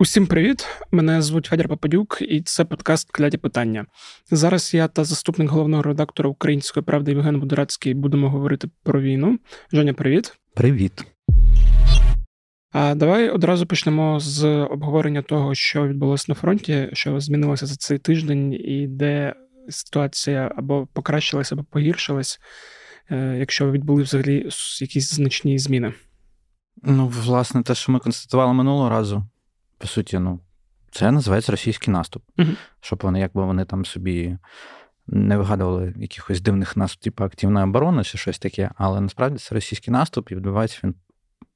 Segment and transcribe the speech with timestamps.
[0.00, 0.66] Усім привіт!
[0.90, 3.86] Мене звуть Федір Попадюк, і це подкаст Кляті питання.
[4.30, 9.38] Зараз я та заступник головного редактора Української правди Євген Будорацький будемо говорити про війну.
[9.72, 10.38] Женя, привіт.
[10.54, 11.04] Привіт.
[12.72, 17.98] А давай одразу почнемо з обговорення того, що відбулося на фронті, що змінилося за цей
[17.98, 19.34] тиждень, і де
[19.68, 22.40] ситуація або покращилась, або погіршилась,
[23.10, 24.48] е, якщо відбули взагалі
[24.80, 25.92] якісь значні зміни.
[26.82, 29.24] Ну, власне, те, що ми констатували минулого разу
[29.78, 30.40] по суті, ну,
[30.90, 32.22] це називається російський наступ.
[32.38, 32.56] Uh-huh.
[32.80, 34.38] Щоб вони, якби вони там собі
[35.06, 39.92] не вигадували якихось дивних наступ, типу активної оборони чи щось таке, але насправді це російський
[39.92, 40.94] наступ, і відбувається він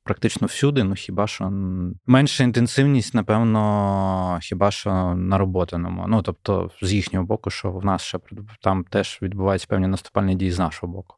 [0.04, 0.84] практично всюди.
[0.84, 1.50] Ну хіба що
[2.06, 6.04] менша інтенсивність, напевно, хіба що на роботаному.
[6.08, 8.18] Ну тобто, з їхнього боку, що в нас ще
[8.62, 11.16] там теж відбуваються певні наступальні дії з нашого боку.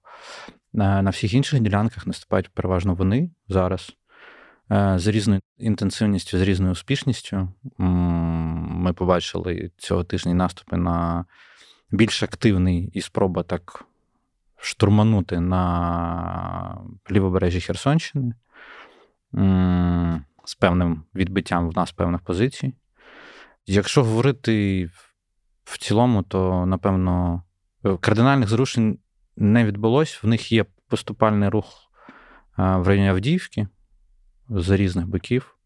[0.72, 3.96] На всіх інших ділянках наступають переважно вони зараз.
[4.70, 7.48] Е, з різною інтенсивністю, з різною успішністю.
[7.78, 11.24] Ми побачили цього тижня наступи на
[11.90, 13.84] більш активний і спроба так
[14.56, 16.78] штурманути на
[17.10, 18.34] лівобережжі Херсонщини
[20.44, 22.74] з певним відбиттям в нас певних позицій.
[23.66, 24.84] Якщо говорити
[25.64, 27.42] в цілому, то напевно
[28.00, 28.98] кардинальних зрушень
[29.36, 30.22] не відбулось.
[30.22, 31.64] В них є поступальний рух
[32.58, 33.68] е, в районі Авдіївки
[34.48, 35.56] з різних боків.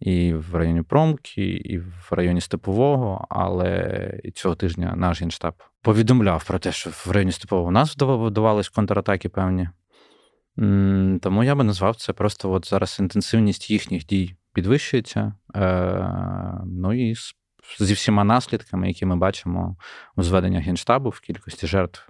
[0.00, 6.58] І в районі Промки, і в районі Степового, але цього тижня наш генштаб повідомляв про
[6.58, 9.68] те, що в районі Степового у нас вдавались контратаки певні.
[11.20, 15.32] Тому я би назвав це просто от зараз інтенсивність їхніх дій підвищується.
[15.56, 16.10] Е,
[16.66, 17.14] ну і
[17.78, 19.76] зі всіма наслідками, які ми бачимо
[20.16, 22.08] у зведення генштабу в кількості жертв.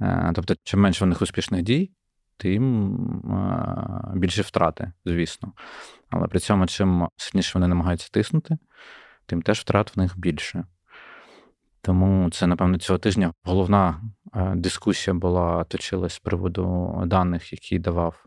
[0.00, 1.90] Е, тобто, чим менше в них успішних дій,
[2.36, 2.96] тим
[4.14, 5.52] більше втрати, звісно.
[6.10, 8.58] Але при цьому, чим сильніше вони намагаються тиснути,
[9.26, 10.64] тим теж втрат в них більше.
[11.80, 14.02] Тому це, напевно, цього тижня головна
[14.54, 18.24] дискусія була точилась з приводу даних, які давав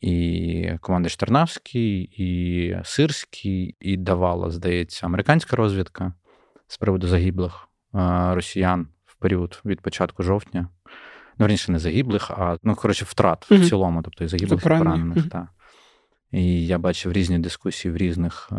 [0.00, 6.12] і командир Штернавський, і Сирський, і давала, здається, американська розвідка
[6.66, 7.68] з приводу загиблих
[8.32, 10.68] росіян в період від початку жовтня
[11.40, 13.62] ну, раніше не загиблих, а ну, коротше, втрат mm-hmm.
[13.62, 15.18] в цілому, тобто і загиблих і поранених.
[15.18, 15.28] Mm-hmm.
[15.28, 15.48] Та.
[16.32, 18.50] І я бачив різні дискусії в різних,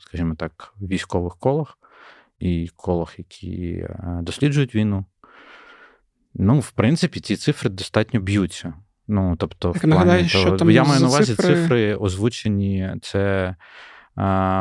[0.00, 1.78] скажімо так, військових колах
[2.38, 3.86] і колах, які
[4.22, 5.04] досліджують війну.
[6.34, 8.74] Ну, в принципі, ці цифри достатньо б'ються.
[9.08, 11.54] Ну, тобто, так, в плані, нагадаю, що там я маю на увазі цифри...
[11.54, 13.54] цифри озвучені, це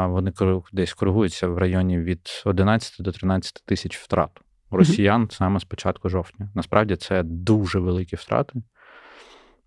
[0.07, 0.33] вони
[0.73, 4.41] десь коригуються в районі від 11 до 13 тисяч втрат
[4.71, 6.49] росіян саме з початку жовтня.
[6.55, 8.61] Насправді це дуже великі втрати.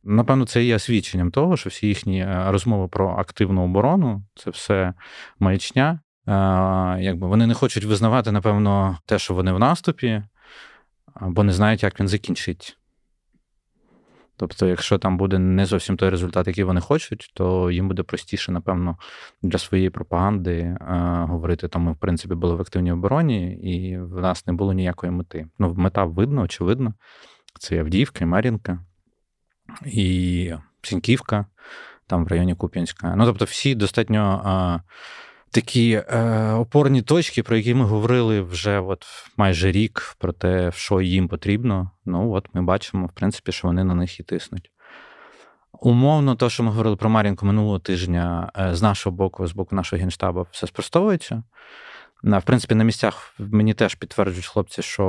[0.05, 4.94] Напевно, це є свідченням того, що всі їхні е, розмови про активну оборону це все
[5.38, 6.00] маячня.
[6.27, 6.33] Е,
[7.00, 10.22] якби Вони не хочуть визнавати, напевно, те, що вони в наступі,
[11.21, 12.79] бо не знають, як він закінчить.
[14.40, 18.52] Тобто, якщо там буде не зовсім той результат, який вони хочуть, то їм буде простіше,
[18.52, 18.96] напевно,
[19.42, 20.76] для своєї пропаганди е,
[21.28, 25.12] говорити, то ми, в принципі, були в активній обороні, і в нас не було ніякої
[25.12, 25.46] мети.
[25.58, 26.94] Ну, мета видно, очевидно.
[27.58, 28.84] Це Авдіївка, і Мар'їнка,
[29.86, 30.52] і
[30.82, 31.46] Сіньківка,
[32.06, 33.16] там в районі Куп'янська.
[33.16, 34.42] Ну, тобто, всі достатньо.
[34.46, 34.90] Е,
[35.50, 39.05] такі е, опорні точки, про які ми говорили вже от
[39.37, 41.91] майже рік, про те, що їм потрібно.
[42.05, 44.71] Ну от ми бачимо, в принципі, що вони на них і тиснуть.
[45.72, 49.77] Умовно, то, що ми говорили про Мар'їнку минулого тижня, е, з нашого боку, з боку
[49.77, 51.43] нашого генштабу, все спростовується.
[52.22, 55.05] В принципі, на місцях мені теж підтверджують хлопці, що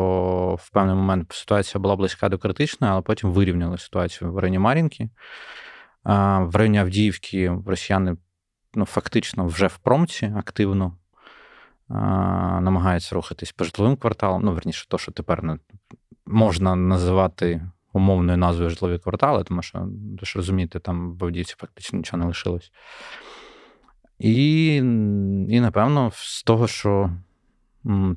[0.62, 5.10] в певний момент ситуація була близька до критичної, але потім вирівняли ситуацію в районі Мар'їнки.
[6.40, 8.16] В районі Авдіївки росіяни
[8.76, 10.98] ну, фактично вже в промці активно
[12.62, 14.42] намагається рухатись по житловим кварталам.
[14.44, 15.60] Ну, верніше, то, що тепер
[16.26, 19.80] можна називати умовною назвою житлові квартали, тому що,
[20.20, 22.72] ви ж розумієте, там в Авдіївці фактично нічого не лишилось.
[24.20, 24.76] І,
[25.50, 27.12] і напевно, з того, що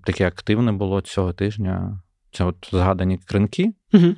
[0.05, 2.01] таке активне було цього тижня,
[2.33, 3.73] це от згадані кринки.
[3.93, 4.15] Угу.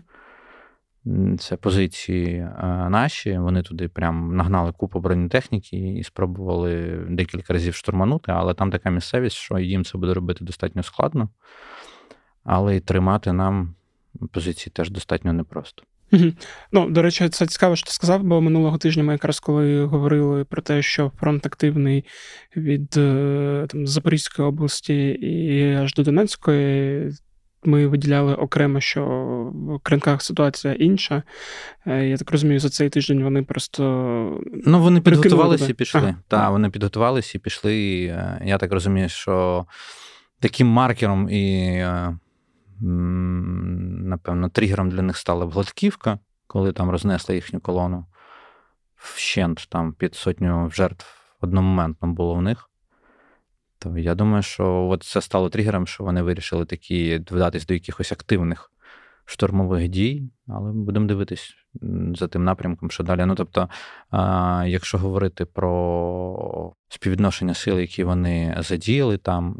[1.38, 2.52] Це позиції е,
[2.90, 3.38] наші.
[3.38, 9.36] Вони туди прям нагнали купу бронетехніки і спробували декілька разів штурманути, але там така місцевість,
[9.36, 11.28] що їм це буде робити достатньо складно.
[12.44, 13.74] Але й тримати нам
[14.32, 15.82] позиції теж достатньо непросто.
[16.72, 20.44] Ну, до речі, це цікаво, що ти сказав, бо минулого тижня ми якраз коли говорили
[20.44, 22.04] про те, що фронт активний
[22.56, 27.10] від е, там, Запорізької області і аж до Донецької,
[27.64, 29.04] ми виділяли окремо, що
[29.54, 31.22] в кринках ситуація інша.
[31.86, 33.82] Е, я так розумію, за цей тиждень вони просто.
[34.64, 36.00] Ну, вони підготувалися і пішли.
[36.00, 36.16] Ага.
[36.28, 37.74] Так, вони підготувалися і пішли.
[38.44, 39.66] Я так розумію, що
[40.40, 41.84] таким маркером і,
[42.80, 48.06] напевно, тригером для них стала Гладківка, коли там рознесли їхню колону
[48.96, 51.06] вщент, там під сотню жертв
[51.40, 52.70] одномоментно було в них.
[53.86, 58.12] То я думаю, що от це стало тригером, що вони вирішили такі вдатись до якихось
[58.12, 58.72] активних
[59.24, 61.54] штурмових дій, але будемо дивитись
[62.14, 63.24] за тим напрямком, що далі.
[63.24, 63.68] Ну тобто,
[64.66, 69.56] якщо говорити про співвідношення сил, які вони задіяли там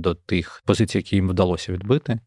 [0.00, 2.20] до тих позицій, які їм вдалося відбити,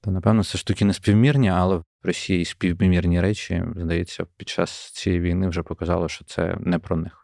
[0.00, 5.20] то напевно це штуки не співмірні, але в Росії співмірні речі, здається, під час цієї
[5.22, 7.19] війни вже показало, що це не про них.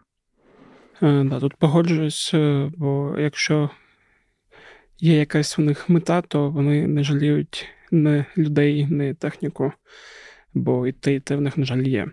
[1.03, 3.71] Е, да, Тут погоджуюсь, е, бо якщо
[4.99, 9.73] є якась у них мета, то вони не жаліють ні людей, ні техніку,
[10.55, 12.07] бо і те, і те в них, на жаль, є.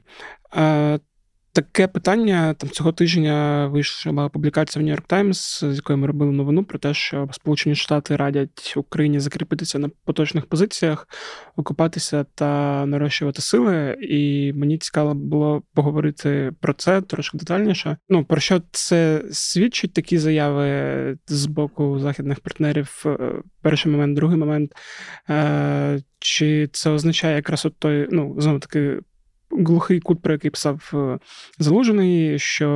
[1.56, 6.64] Таке питання там цього тижня вийшла публікація в York Times, з якої ми робили новину
[6.64, 11.08] про те, що Сполучені Штати радять Україні закріпитися на поточних позиціях,
[11.56, 13.98] окупатися та нарощувати сили.
[14.02, 17.98] І мені цікаво було поговорити про це трошки детальніше.
[18.10, 23.04] Ну про що це свідчить такі заяви з боку західних партнерів?
[23.06, 23.18] Е,
[23.62, 24.72] перший момент, другий момент.
[25.30, 29.00] Е, чи це означає якраз от той, ну знову таки
[29.58, 31.20] глухий кут, про який писав е,
[31.60, 32.70] Залужений, що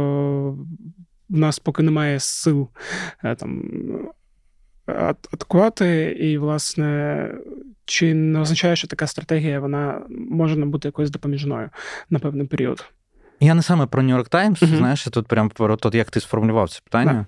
[1.29, 2.69] в нас поки немає сил
[3.23, 3.63] е, там
[4.85, 7.31] атакувати, і, власне,
[7.85, 11.69] чи не означає, що така стратегія вона може не бути якоюсь допоміжною
[12.09, 12.85] на певний період?
[13.39, 16.69] Я не саме про Нью-Йорк Таймс, uh знаєш, тут прям про то, як ти сформулював
[16.69, 17.13] це питання.
[17.13, 17.25] Да.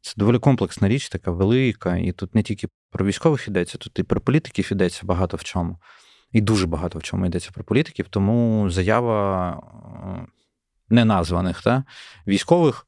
[0.00, 4.02] Це доволі комплексна річ, така велика, і тут не тільки про військових йдеться, тут і
[4.02, 5.78] про політиків йдеться багато в чому
[6.32, 10.26] і дуже багато в чому йдеться про політиків, тому заява е,
[10.88, 11.84] неназваних та,
[12.26, 12.86] військових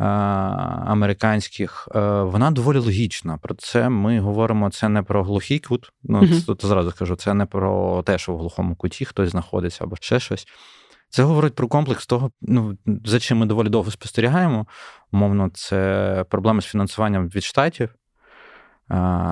[0.00, 3.38] е, американських, е, вона доволі логічна.
[3.38, 5.92] Про це ми говоримо це не про глухий кут.
[6.02, 9.84] Ну, uh тут зразу кажу, це не про те, що в глухому куті хтось знаходиться
[9.84, 10.46] або ще щось.
[11.08, 14.66] Це говорить про комплекс того, ну, за чим ми доволі довго спостерігаємо.
[15.12, 17.94] Умовно, це проблеми з фінансуванням від штатів.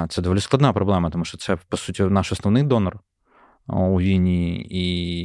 [0.08, 3.00] Це доволі складна проблема, тому що це, по суті, наш основний донор
[3.67, 5.25] у війні, і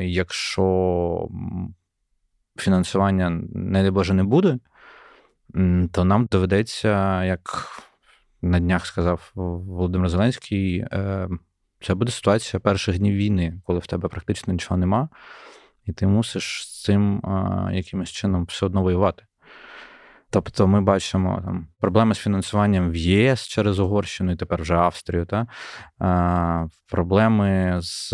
[0.00, 1.28] якщо
[2.56, 4.58] фінансування, не дай Боже, не буде,
[5.92, 7.66] то нам доведеться, як
[8.42, 11.28] на днях сказав Володимир Зеленський, е,
[11.80, 15.08] це буде ситуація перших днів війни, коли в тебе практично нічого нема,
[15.86, 17.22] і ти мусиш з цим
[17.72, 19.24] якимось чином все одно воювати.
[20.30, 25.26] Тобто ми бачимо там проблеми з фінансуванням в ЄС через Угорщину і тепер вже Австрію,
[25.26, 25.46] та
[26.90, 28.10] проблеми з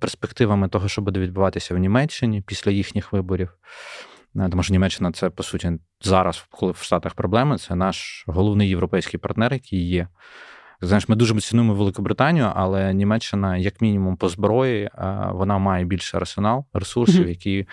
[0.00, 3.54] перспективами того, що буде відбуватися в Німеччині після їхніх виборів.
[4.36, 8.68] Е, тому що Німеччина це по суті зараз, коли в Штатах проблеми, це наш головний
[8.68, 10.08] європейський партнер, який є.
[10.80, 14.90] Знаєш, ми дуже цінуємо Велику Британію, але Німеччина, як мінімум, по зброї,
[15.30, 17.66] вона має більше арсенал ресурсів, які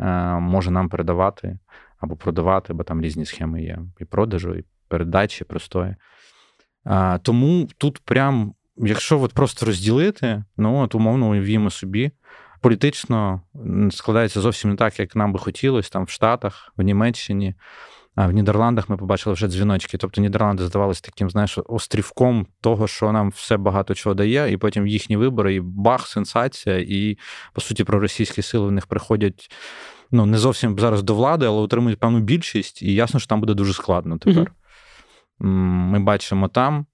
[0.00, 0.04] е,
[0.40, 1.58] може нам передавати
[2.02, 5.96] або продавати, бо там різні схеми є і продажу, і передачі простої.
[6.84, 12.10] А, Тому тут прям, якщо от просто розділити, ну от умовно уявімо собі,
[12.60, 13.42] політично
[13.90, 17.54] складається зовсім не так, як нам би хотілося там в Штатах, в Німеччині.
[18.14, 19.98] А в Нідерландах ми побачили вже дзвіночки.
[19.98, 24.86] Тобто Нідерланди здавалися таким, знаєш, острівком того, що нам все багато чого дає, і потім
[24.86, 27.18] їхні вибори, і бах, сенсація, і
[27.52, 29.50] по суті проросійські сили в них приходять
[30.12, 33.54] ну не зовсім зараз до влади, але отримують певну більшість, і ясно, що там буде
[33.54, 34.52] дуже складно тепер.
[35.40, 35.46] Mm-hmm.
[35.90, 36.86] Ми бачимо там,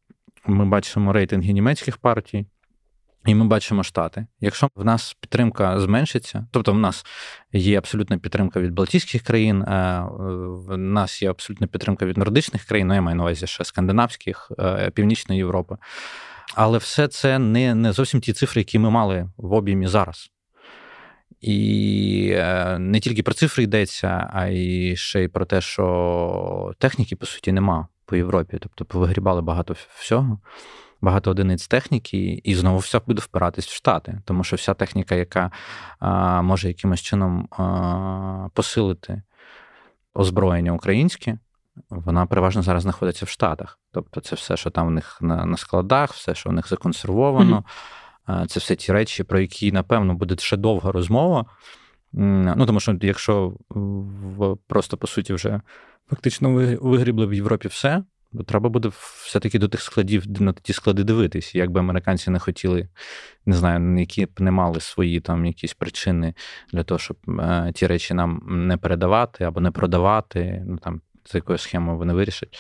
[0.47, 2.47] ми бачимо рейтинги німецьких партій.
[3.27, 4.27] І ми бачимо штати.
[4.41, 7.07] Якщо в нас підтримка зменшиться, тобто в нас
[7.53, 10.05] є абсолютна підтримка від Балтійських країн, е,
[10.49, 14.53] в нас є абсолютна підтримка від нордичних країн, ну я маю на увазі ще скандинавських,
[14.59, 15.77] е, Північної Європи.
[16.55, 20.31] Але все це не не зовсім ті цифри, які ми мали в об'ємі зараз.
[21.41, 27.17] І е, не тільки про цифри йдеться, а й ще й про те, що техніки,
[27.17, 28.59] по суті, нема по Європі.
[28.61, 30.39] Тобто повигрібали багато всього,
[31.01, 35.51] багато одиниць техніки, і знову все буде впиратись в Штати, тому що вся техніка, яка
[35.99, 39.23] а, може якимось чином а, посилити
[40.15, 41.39] озброєння українське,
[41.91, 43.79] вона переважно зараз знаходиться в Штатах.
[43.93, 47.57] Тобто, це все, що там в них на, на складах, все, що в них законсервовано.
[47.57, 48.08] Mm-hmm.
[48.49, 51.47] Це все ті речі, про які, напевно, буде ще довга розмова.
[52.13, 53.57] Ну, Тому що якщо
[54.67, 55.61] просто по суті вже
[56.11, 58.89] фактично вигрібли в Європі все, то треба буде
[59.25, 61.55] все-таки до тих складів на ті склади дивитись.
[61.55, 62.89] Якби американці не хотіли,
[63.47, 66.35] не знаю, які б не мали свої там якісь причини
[66.73, 70.65] для того, щоб е, ті речі нам не передавати або не продавати.
[70.67, 71.01] Ну там
[71.33, 72.59] за якою схемою вони вирішать.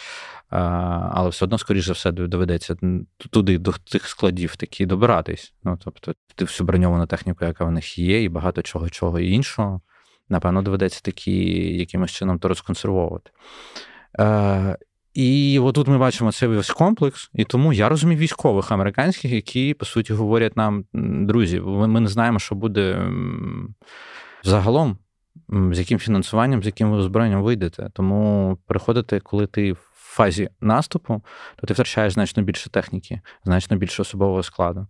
[0.50, 0.58] А,
[1.12, 2.76] Але все одно, скоріш за все, доведеться
[3.30, 5.54] туди до тих складів такі добиратись.
[5.64, 9.80] Ну, тобто, всю броньовану техніку, яка в них є, і багато чого чого іншого,
[10.28, 11.32] напевно, доведеться такі
[11.76, 13.30] якимось чином то розконсервовувати.
[14.20, 14.78] Е,
[15.14, 19.86] і отут ми бачимо цей весь комплекс, і тому я розумію військових американських, які по
[19.86, 20.84] суті говорять нам,
[21.26, 23.10] друзі, ми не знаємо, що буде
[24.42, 24.98] загалом,
[25.48, 27.90] з яким фінансуванням, з яким озброєнням вийдете.
[27.92, 31.22] Тому приходити, коли ти в фазі наступу,
[31.56, 34.86] то ти втрачаєш значно більше техніки, значно більше особового складу.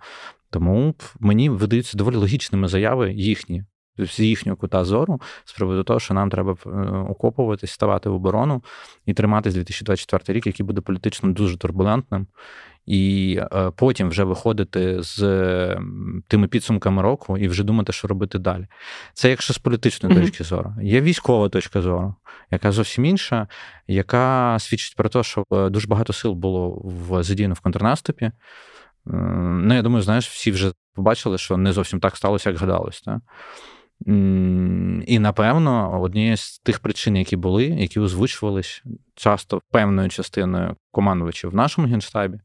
[0.51, 3.65] Тому мені видаються доволі логічними заяви їхні
[3.99, 6.71] з їхнього кута зору з приводу того, що нам треба е,
[7.09, 8.63] окопуватись, ставати в оборону
[9.07, 12.27] і триматись 2024 рік, який буде політично дуже турбулентним.
[12.89, 15.19] І е, потім вже виходити з
[16.29, 18.67] тими підсумками року і вже думати, що робити далі.
[19.15, 20.21] Це якщо з політичної mm-hmm.
[20.21, 20.75] точки зору.
[20.83, 22.15] Є військова точка зору,
[22.51, 23.49] яка зовсім інша,
[23.87, 28.31] яка свідчить про те, що е, дуже багато сил було в задіяно в контрнаступі.
[29.05, 33.01] Ну, я думаю, знаєш, всі вже побачили, що не зовсім так сталося, як гадалось.
[33.01, 33.19] Так?
[34.07, 38.83] І напевно, однією з тих причин, які були, які озвучувались
[39.15, 42.39] часто певною частиною командувачів в нашому генштабі,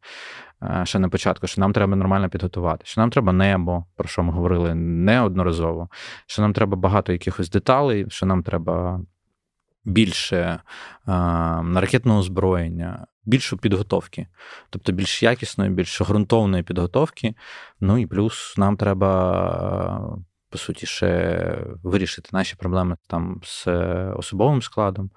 [0.64, 4.24] е, ще на початку, що нам треба нормально підготувати, що нам треба небо, про що
[4.24, 5.90] ми говорили неодноразово,
[6.28, 9.02] що нам треба багато якихось деталей, що нам треба
[9.86, 10.60] більше е,
[11.76, 14.28] ракетного озброєння, більше підготовки,
[14.70, 17.36] тобто більш якісної, більш ґрунтовної підготовки.
[17.80, 20.18] Ну і плюс нам треба
[20.54, 23.68] по суті, ще вирішити наші проблеми там з
[24.16, 25.12] особовим складом,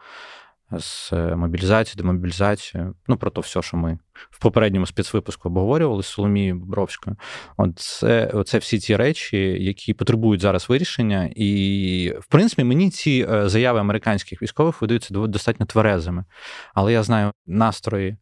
[0.70, 2.94] з мобілізацією, демобілізацією.
[3.08, 3.98] Ну, про то все, що ми
[4.30, 7.16] в попередньому спецвипуску обговорювали з Соломією Бобровською.
[7.56, 7.78] От
[8.48, 11.30] це, всі ті речі, які потребують зараз вирішення.
[11.36, 16.24] І, в принципі, мені ці е, заяви американських військових видаються достатньо тверезими.
[16.74, 18.16] Але я знаю настрої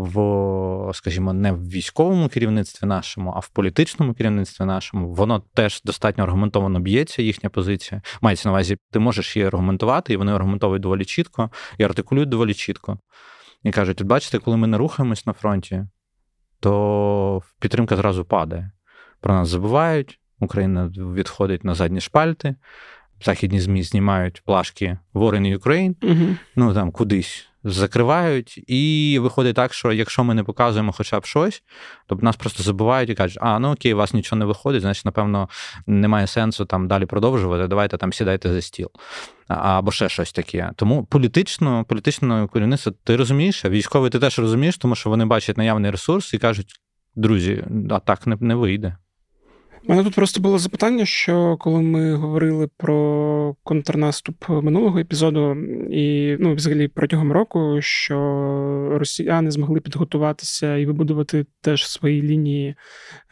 [0.00, 6.24] в, скажімо, не в військовому керівництві нашому, а в політичному керівництві нашому, воно теж достатньо
[6.24, 8.02] аргументовано б'ється, їхня позиція.
[8.20, 12.54] Мається на увазі, ти можеш її аргументувати, і вони аргументовують доволі чітко і артикулюють доволі
[12.54, 12.98] чітко.
[13.62, 15.86] І кажуть: от бачите, коли ми не рухаємось на фронті,
[16.60, 18.72] то підтримка зразу падає.
[19.20, 22.56] Про нас забувають, Україна відходить на задні шпальти,
[23.24, 26.36] західні ЗМІ знімають плашки in Ukraine, угу.
[26.56, 31.62] ну там кудись закривають, і виходить так, що якщо ми не показуємо хоча б щось,
[32.06, 35.04] то нас просто забувають і кажуть, а ну окей, у вас нічого не виходить, значить,
[35.04, 35.48] напевно,
[35.86, 37.66] немає сенсу там далі продовжувати.
[37.66, 38.88] Давайте там сідайте за стіл.
[39.48, 40.70] Або ще щось таке.
[40.76, 45.56] Тому політично, політично керівництво, ти розумієш, а військовий ти теж розумієш, тому що вони бачать
[45.56, 46.80] наявний ресурс і кажуть:
[47.14, 48.96] друзі, а так не, не вийде.
[49.88, 55.56] Мене тут просто було запитання, що коли ми говорили про контрнаступ минулого епізоду,
[55.90, 58.16] і ну, взагалі протягом року, що
[58.92, 62.74] росіяни змогли підготуватися і вибудувати теж свої лінії,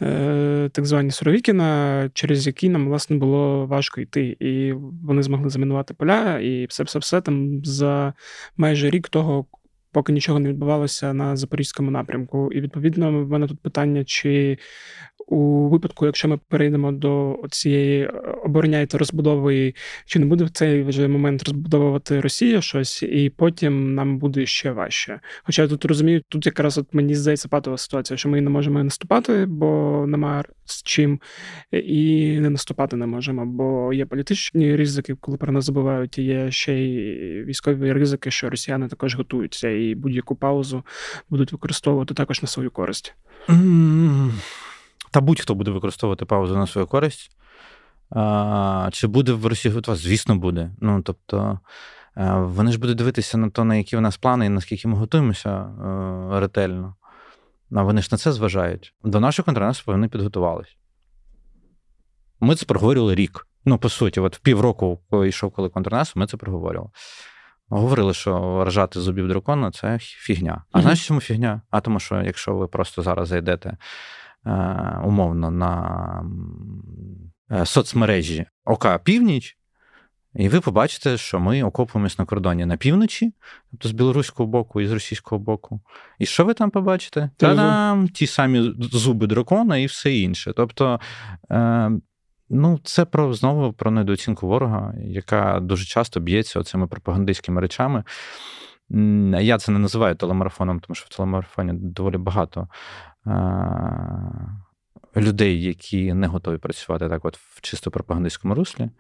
[0.03, 4.37] е, так звані Суровікіна, через які нам власне було важко йти.
[4.41, 8.15] І вони змогли замінувати поля, і все-все-все там за
[8.57, 9.47] майже рік того.
[9.93, 14.59] Поки нічого не відбувалося на запорізькому напрямку, і відповідно в мене тут питання, чи
[15.29, 18.11] у випадку, якщо ми перейдемо до цієї е,
[18.45, 19.75] обороняйте розбудови,
[20.07, 24.73] чи не буде в цей вже момент розбудовувати Росія щось, і потім нам буде ще
[24.73, 25.21] важче.
[25.43, 28.85] Хоча я тут розумію, тут якраз от мені здається патова ситуація, що ми не можемо
[28.85, 31.21] наступати, бо немає з чим,
[31.73, 36.51] і не наступати не можемо, бо є політичні ризики, коли про нас забувають, і є
[36.51, 40.83] ще й військові ризики, що росіяни також готуються і будь-яку паузу
[41.31, 43.15] будуть використовувати також на свою користь.
[45.11, 47.31] Та будь-хто буде використовувати паузу на свою користь.
[48.11, 49.97] А, Чи буде в Росії готова?
[49.97, 50.71] Звісно, буде.
[50.81, 51.61] Ну, тобто,
[52.17, 54.97] е, вони ж будуть дивитися на те, на які в нас плани і наскільки ми
[54.97, 56.95] готуємося е, ретельно.
[57.73, 58.95] А вони ж на це зважають.
[59.05, 60.73] До нашого контрнаступу вони підготувалися.
[62.41, 63.47] Ми це проговорювали рік.
[63.65, 66.91] Ну, по суті, от в півроку, йшов коли контрнаступ, ми це проговорювали.
[67.69, 70.65] Говорили, що рожати зубів дракона це фігня.
[70.73, 70.83] А mm-hmm.
[70.83, 71.63] знаєш, чому фігня?
[71.71, 73.77] А тому, що якщо ви просто зараз зайдете
[75.05, 76.25] умовно на
[77.51, 79.59] е, соцмережі ОК Північ,
[80.35, 83.33] і ви побачите, що ми окопуємось на кордоні на півночі,
[83.71, 85.81] тобто з білоруського боку і з російського боку.
[86.19, 87.31] І що ви там побачите?
[87.37, 88.09] Та-дам!
[88.09, 90.53] Ті самі зуби дракона і все інше.
[90.57, 91.01] Тобто,
[91.51, 91.91] е,
[92.51, 98.05] ну, це про знову про недооцінку ворога, яка дуже часто б'ється оцими пропагандистськими речами.
[99.41, 102.69] Я це не називаю телемарафоном, тому що в телемарафоні доволі багато
[105.17, 108.91] людей, які не готові працювати так, от в чисто пропагандистському руслі.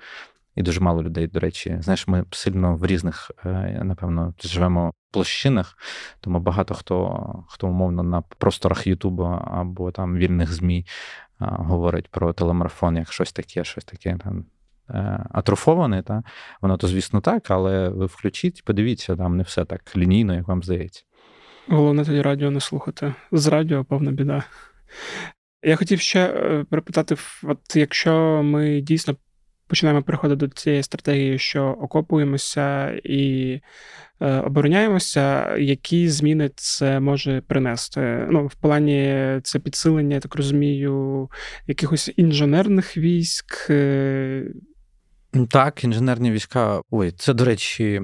[0.55, 5.79] І дуже мало людей, до речі, знаєш, ми сильно в різних, е, напевно, живемо площинах,
[6.21, 10.87] тому багато хто хто умовно на просторах Ютуба або там вільних ЗМІ
[11.39, 14.45] говорить про телемарафон як щось таке, щось таке там
[15.31, 16.03] атрофоване.
[16.03, 16.23] Та?
[16.63, 20.63] Воно то, звісно, так, але ви включіть, подивіться, там не все так лінійно, як вам
[20.63, 21.03] здається.
[21.69, 23.15] Головне тоді радіо не слухати.
[23.33, 24.45] З радіо повна біда.
[25.63, 29.17] Я хотів ще е, перепитати: от якщо ми дійсно
[29.67, 33.53] починаємо переходити до цієї стратегії, що окопуємося і
[34.21, 38.27] е, обороняємося, які зміни це може принести?
[38.31, 41.29] Ну, в плані це підсилення, я так розумію,
[41.67, 43.71] якихось інженерних військ.
[45.47, 46.81] Так, інженерні війська.
[46.91, 48.03] Ой, це, до речі.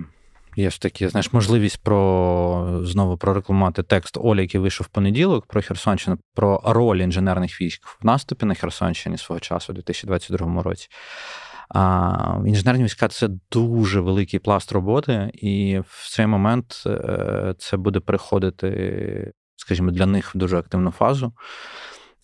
[0.57, 5.63] Є ж такі, знаєш, можливість про знову прорекламувати текст Олі, який вийшов в понеділок про
[5.63, 10.89] Херсонщину, про роль інженерних військ в наступі на Херсонщині свого часу, у 2022 році.
[11.69, 18.01] А Інженерні війська це дуже великий пласт роботи, і в цей момент е, це буде
[18.01, 21.33] переходити, скажімо, для них в дуже активну фазу.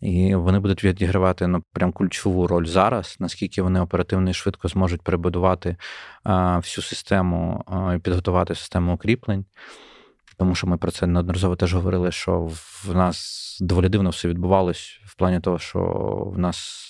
[0.00, 5.02] І вони будуть відігравати ну, прям ключову роль зараз, наскільки вони оперативно і швидко зможуть
[5.02, 5.76] перебудувати
[6.25, 7.64] а, всю систему
[7.97, 9.45] і підготувати систему укріплень.
[10.38, 12.40] Тому що ми про це неодноразово теж говорили, що
[12.85, 15.80] в нас доволі дивно все відбувалось в плані того, що
[16.35, 16.87] в нас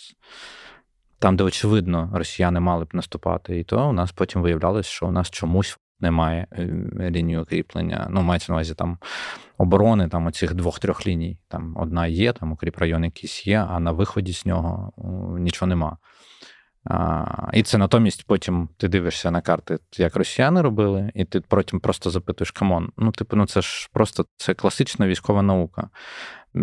[1.18, 5.10] там, де очевидно росіяни мали б наступати, і то у нас потім виявлялось, що у
[5.10, 8.06] нас чомусь немає е, лінії укріплення.
[8.10, 8.98] Ну, мається на увазі там
[9.58, 11.38] оборони, там оцих двох-трьох ліній.
[11.48, 14.92] Там одна є, там укріп район якийсь є, а на виході з нього
[15.38, 15.96] нічого нема.
[16.84, 21.80] А, І це натомість потім ти дивишся на карти, як росіяни робили, і ти потім
[21.80, 22.92] просто запитуєш come on.
[22.96, 25.88] Ну, типу, ну це ж просто це класична військова наука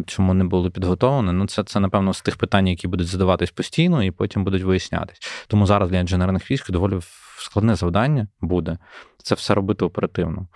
[0.06, 1.32] чому не були підготовлені.
[1.32, 5.20] Ну, це, це, напевно, з тих питань, які будуть задаватись постійно, і потім будуть вияснятись.
[5.48, 7.00] Тому зараз для інженерних військ доволі
[7.38, 8.78] складне завдання буде
[9.28, 10.48] це все робити оперативно.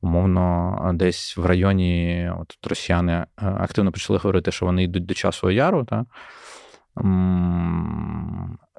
[0.00, 5.50] Умовно, десь в районі от росіяни е, активно почали говорити, що вони йдуть до часу
[5.50, 5.84] яру.
[5.84, 6.06] Та?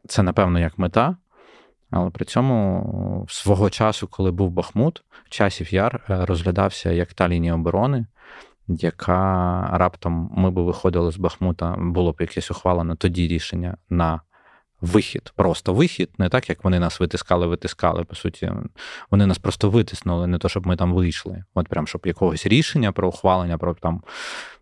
[0.07, 1.17] Це, напевно, як мета.
[1.91, 7.55] Але при цьому свого часу, коли був Бахмут, часів яр е, розглядався як та лінія
[7.55, 8.05] оборони,
[8.67, 14.21] яка раптом ми би виходили з Бахмута, було б якесь ухвалено тоді рішення на
[14.81, 18.03] вихід, просто вихід, не так, як вони нас витискали, витискали.
[18.03, 18.51] По суті,
[19.11, 21.43] вони нас просто витиснули, не то, щоб ми там вийшли.
[21.53, 24.01] От прям щоб якогось рішення про ухвалення, про там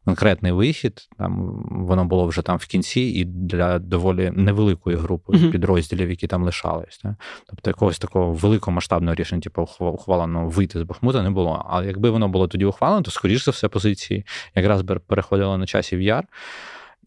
[0.07, 1.09] конкретний вихід.
[1.17, 5.51] Там воно було вже там в кінці, і для доволі невеликої групи mm-hmm.
[5.51, 6.97] підрозділів, які там лишались.
[6.97, 7.13] Так?
[7.49, 11.65] Тобто якогось такого великого масштабного рішення, типу ухвалено вийти з Бахмута, не було.
[11.69, 14.25] Але якби воно було тоді ухвалено, то скоріш за все позиції
[14.55, 16.23] якраз переходили на часів яр.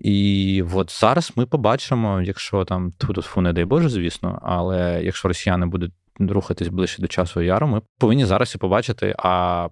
[0.00, 5.28] І от зараз ми побачимо, якщо там тут фу, не дай Боже, звісно, але якщо
[5.28, 9.14] росіяни будуть рухатись ближче до часу яру, ми повинні зараз і побачити.
[9.18, 9.68] А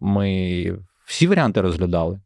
[0.00, 2.20] ми всі варіанти розглядали.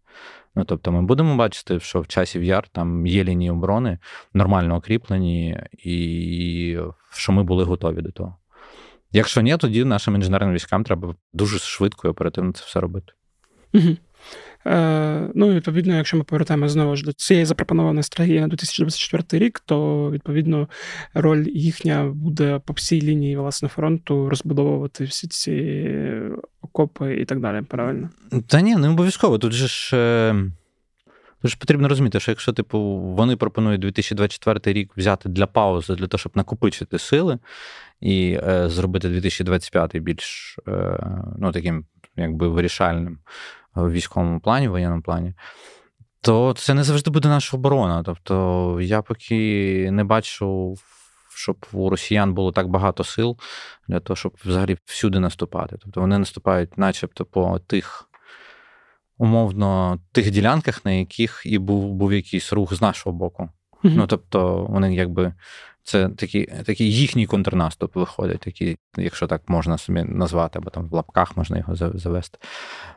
[0.56, 3.98] Ну, тобто, ми будемо бачити, що в часі яр там є лінії оборони,
[4.34, 6.78] нормально окріплені, і
[7.12, 8.36] що ми були готові до того.
[9.12, 13.12] Якщо ні, тоді нашим інженерним військам треба дуже швидко і оперативно це все робити.
[13.74, 13.96] Угу.
[14.66, 19.44] Е, Ну і відповідно, якщо ми повертаємо знову ж до цієї запропонованої стратегії на 2024
[19.44, 20.68] рік, то відповідно
[21.14, 25.90] роль їхня буде по всій лінії власне фронту розбудовувати всі ці
[26.62, 27.62] окопи і так далі.
[27.62, 28.10] Правильно?
[28.46, 29.38] Та ні, не обов'язково.
[29.38, 29.96] Тут же ж.
[29.96, 30.34] Е,
[31.42, 36.06] тут ж потрібно розуміти, що якщо типу вони пропонують 2024 рік взяти для паузи, для
[36.06, 37.38] того, щоб накопичити сили
[38.00, 40.98] і е, зробити 2025 більш е,
[41.38, 41.84] ну, таким
[42.16, 43.18] якби вирішальним
[43.74, 45.34] в військовому плані, в воєнному плані,
[46.20, 48.02] то це не завжди буде наша оборона.
[48.02, 50.74] Тобто я поки не бачу,
[51.34, 53.38] щоб у росіян було так багато сил
[53.88, 55.76] для того, щоб взагалі всюди наступати.
[55.82, 58.08] Тобто вони наступають, начебто, по тих.
[59.18, 63.42] Умовно, тих ділянках, на яких і був був якийсь рух з нашого боку.
[63.84, 63.94] Mm-hmm.
[63.96, 65.34] Ну, тобто, вони якби
[65.84, 70.92] це такий такий їхній контрнаступ виходить, такий, якщо так можна собі назвати, або там в
[70.92, 72.38] лапках можна його завести.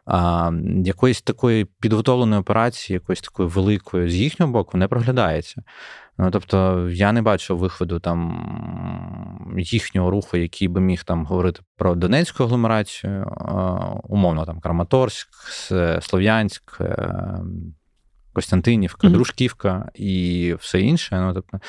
[0.05, 0.51] А,
[0.83, 5.63] Якоїсь такої підготовленої операції, якоїсь такої великої з їхнього боку не проглядається.
[6.17, 11.95] Ну, Тобто я не бачу виходу там їхнього руху, який би міг там говорити про
[11.95, 13.27] Донецьку агломерацію,
[14.03, 15.29] умовно там Краматорськ,
[16.01, 17.73] Слов'янськ, ем,
[18.37, 19.11] Костянтинівка, mm-hmm.
[19.11, 21.19] Дружківка і все інше.
[21.21, 21.59] Ну, тобто,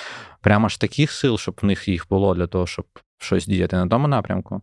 [0.40, 2.84] прямо ж таких сил, щоб в них їх було для того, щоб
[3.18, 4.62] щось діяти на тому напрямку.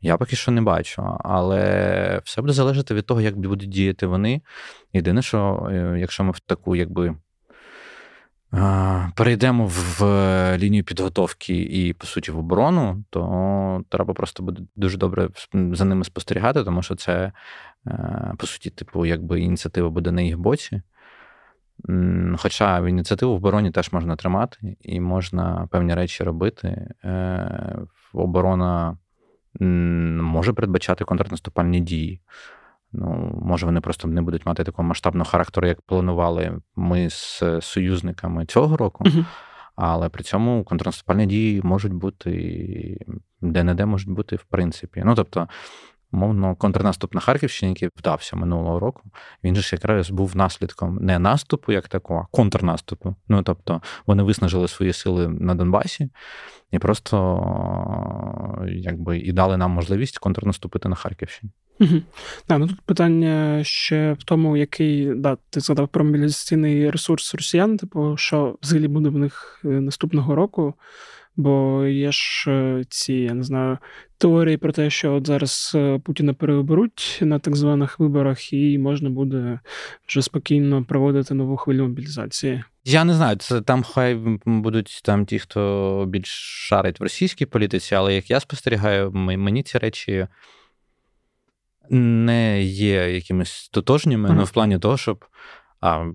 [0.00, 4.42] Я поки що не бачу, але все буде залежати від того, як будуть діяти вони.
[4.92, 7.16] Єдине, що е, якщо ми в таку, якби.
[9.16, 10.02] Перейдемо в
[10.58, 16.04] лінію підготовки і, по суті, в оборону, то треба просто буде дуже добре за ними
[16.04, 17.32] спостерігати, тому що це,
[17.86, 20.82] е, по суті, типу, якби ініціатива буде на їх боці.
[22.38, 26.94] Хоча в ініціативу в обороні теж можна тримати, і можна певні речі робити.
[27.04, 27.78] Е,
[28.12, 28.98] оборона
[29.60, 32.20] може передбачати контрнаступальні дії.
[32.92, 38.46] Ну, може, вони просто не будуть мати такого масштабного характеру, як планували ми з союзниками
[38.46, 39.04] цього року.
[39.04, 39.24] uh
[39.76, 43.06] Але при цьому контрнаступальні дії можуть бути
[43.40, 45.02] де-не-де можуть бути, в принципі.
[45.06, 45.48] Ну, тобто,
[46.12, 49.02] мовно, контрнаступ на Харківщині, який вдався минулого року,
[49.44, 53.14] він же ж якраз був наслідком не наступу, як такого, а контрнаступу.
[53.28, 56.10] Ну, тобто, вони виснажили свої сили на Донбасі
[56.70, 61.52] і просто якби і дали нам можливість контрнаступити на Харківщині.
[61.80, 62.02] Угу.
[62.48, 67.76] Да, ну Тут питання ще в тому, який да, ти згадав про мобілізаційний ресурс росіян,
[67.76, 70.74] типу, що взагалі буде в них е, наступного року.
[71.40, 73.78] Бо є ж е, ці, я не знаю,
[74.18, 79.10] теорії про те, що от зараз е, Путіна переоберуть на так званих виборах, і можна
[79.10, 79.60] буде
[80.08, 82.64] вже спокійно проводити нову хвилю мобілізації.
[82.84, 84.14] Я не знаю, це там хай
[84.46, 86.28] будуть там ті, хто більш
[86.68, 90.26] шарить в російській політиці, але як я спостерігаю, мені ці речі
[91.90, 94.38] не є якимись тотожніми, ага.
[94.38, 95.24] ну в плані того, щоб.
[95.80, 96.06] А,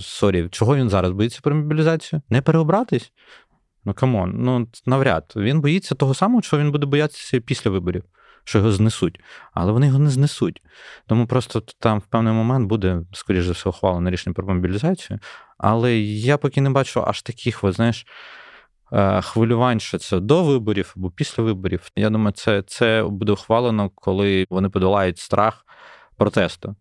[0.00, 2.22] Sorry, чого він зараз боїться про мобілізацію?
[2.30, 3.12] Не переобратись?
[3.86, 5.32] Ну come on, ну навряд.
[5.36, 8.04] Він боїться того самого, що він буде боятися після виборів,
[8.44, 9.20] що його знесуть.
[9.52, 10.62] Але вони його не знесуть.
[11.06, 15.18] Тому просто там в певний момент буде, скоріш за все, ухвалено рішення про мобілізацію.
[15.58, 18.06] Але я поки не бачу аж таких, от, знаєш.
[18.92, 21.90] Е, хвилювань, що це до виборів або після виборів.
[21.96, 25.66] Я думаю, це це буде ухвалено, коли вони подолають страх
[26.16, 26.76] протесту.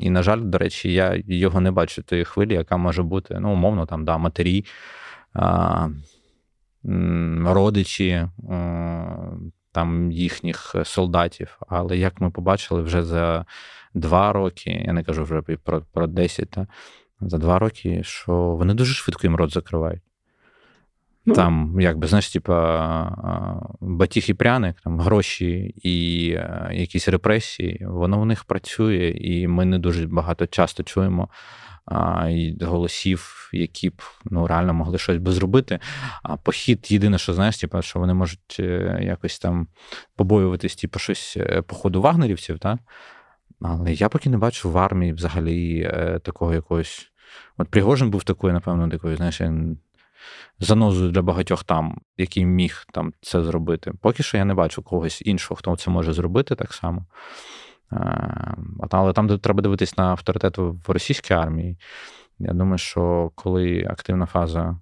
[0.00, 3.52] І, на жаль, до речі, я його не бачу тієї хвилі, яка може бути, ну,
[3.52, 4.64] умовно, там, да, матері,
[7.44, 8.28] родичі
[9.72, 11.58] там їхніх солдатів.
[11.68, 13.46] Але як ми побачили вже за
[13.94, 16.66] два роки, я не кажу вже про про 10, та,
[17.20, 20.02] за два роки, що вони дуже швидко їм рот закривають.
[21.26, 26.24] Ну, Там, якби, знаєш, типа батіг і пряник, там гроші і
[26.72, 31.28] якісь репресії, воно в них працює, і ми не дуже багато часто чуємо
[31.84, 35.78] а, і голосів, які б ну, реально могли щось би зробити.
[36.22, 39.68] А похід, єдине, що знаєш, типа, що вони можуть е, якось там
[40.16, 42.78] побоюватись, типу, щось е, по ходу вагнерівців, так?
[43.60, 47.08] Але я поки не бачу в армії взагалі е, такого якогось.
[47.56, 49.40] От Пригожин був такою, напевно, такою, знаєш,
[50.58, 53.92] занозою для багатьох там, який міг там це зробити.
[54.00, 57.06] Поки що я не бачу когось іншого, хто це може зробити так само.
[57.92, 58.54] Е,
[58.90, 61.78] але там треба дивитись на авторитет в російській армії.
[62.38, 64.76] Я думаю, що коли активна фаза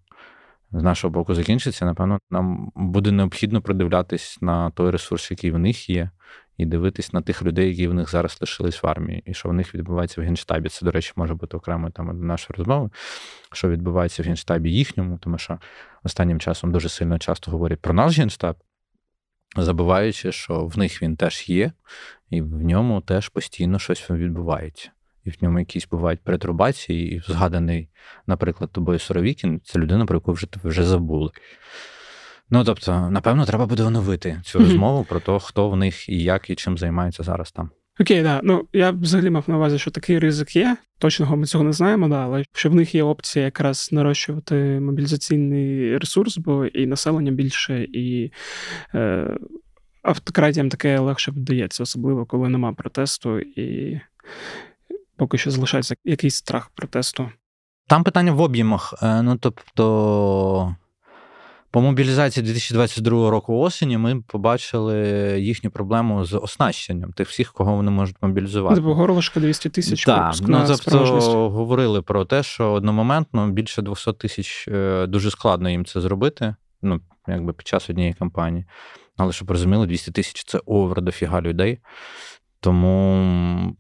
[0.73, 5.91] з нашого боку закінчиться, напевно, нам буде необхідно придивлятись на той ресурс, який в них
[5.91, 6.11] є,
[6.57, 9.53] і дивитись на тих людей, які в них зараз лишились в армії, і що в
[9.53, 10.69] них відбувається в генштабі.
[10.69, 12.91] Це, до речі, може бути окремо там нашої розмови,
[13.53, 15.59] що відбувається в генштабі їхньому, тому що
[16.05, 18.57] останнім часом дуже сильно часто говорять про наш генштаб,
[19.57, 21.73] забуваючи, що в них він теж є,
[22.31, 24.91] і в ньому теж постійно щось відбувається.
[25.25, 27.89] І в ньому якісь бувають перетрубації, і згаданий,
[28.27, 31.31] наприклад, тобою Соровікін, це людина, про яку вже вже забули.
[32.51, 36.51] Ну тобто, напевно, треба буде оновити цю розмову про те, хто в них і як
[36.51, 37.71] і чим займається зараз там.
[38.01, 38.41] Окей, да.
[38.43, 40.77] Ну я взагалі мав на увазі, що такий ризик є.
[40.99, 45.99] Точного ми цього не знаємо, да, але що в них є опція якраз нарощувати мобілізаційний
[45.99, 48.33] ресурс, бо і населення більше, і
[48.95, 49.37] е,
[50.03, 54.01] автократіям таке легше вдається, особливо коли нема протесту, і
[55.17, 57.31] поки що залишається якийсь страх протесту.
[57.87, 58.95] Там питання в об'ємах.
[59.03, 60.77] Е, ну тобто.
[61.73, 64.97] По мобілізації 2022 року осені ми побачили
[65.41, 68.77] їхню проблему з оснащенням тих всіх, кого вони можуть мобілізувати.
[68.77, 70.05] Тобто горлышко 200 тисяч.
[70.05, 75.85] Так, ну тобто говорили про те, що одномоментно більше 200 тисяч е, дуже складно їм
[75.85, 76.55] це зробити.
[76.83, 78.65] Ну, якби під час однієї кампанії.
[79.17, 81.79] Але щоб розуміли, 200 тисяч це овер дофіга людей.
[82.61, 83.77] Тому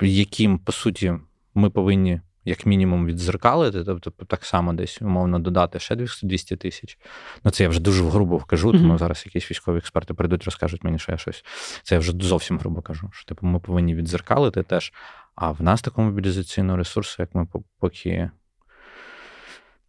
[0.00, 1.14] яким, по суті,
[1.54, 6.98] ми повинні як мінімум відзеркалити, тобто так само десь умовно додати ще 200 тисяч.
[7.44, 8.98] Ну це я вже дуже грубо кажу, тому mm-hmm.
[8.98, 11.44] зараз якісь військові експерти прийдуть, розкажуть мені, що я щось.
[11.82, 13.10] Це я вже зовсім грубо кажу.
[13.12, 14.92] Що типу ми повинні відзеркалити теж.
[15.34, 17.46] А в нас такого мобілізаційного ресурсу, як ми
[17.78, 18.30] поки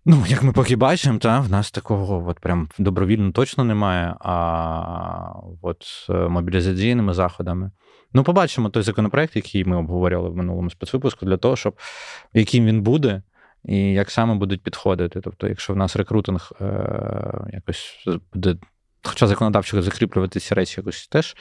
[0.06, 5.34] Ну, як ми поки бачимо, та, в нас такого от прям добровільно точно немає, а
[5.62, 7.72] от е, мобілізаційними заходами.
[8.14, 11.80] Ну, побачимо той законопроект, який ми обговорювали в минулому спецвипуску, для того, щоб
[12.34, 13.22] яким він буде
[13.66, 15.22] і як саме будуть підходити.
[15.22, 16.66] Тобто, якщо в нас рекрутинг е,
[17.54, 18.58] якось буде,
[19.04, 21.36] хоча законодавчо закріплювати ці речі якось теж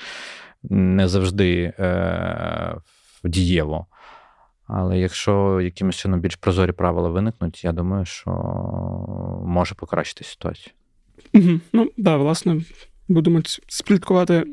[0.63, 2.77] не завжди е,
[3.25, 3.87] дієво.
[4.75, 8.31] Але якщо якимось чином більш прозорі правила виникнуть, я думаю, що
[9.47, 10.73] може покращити ситуацію.
[11.35, 11.61] Угу.
[11.73, 12.61] Ну, так, да, власне,
[13.09, 14.45] будемо спліткувати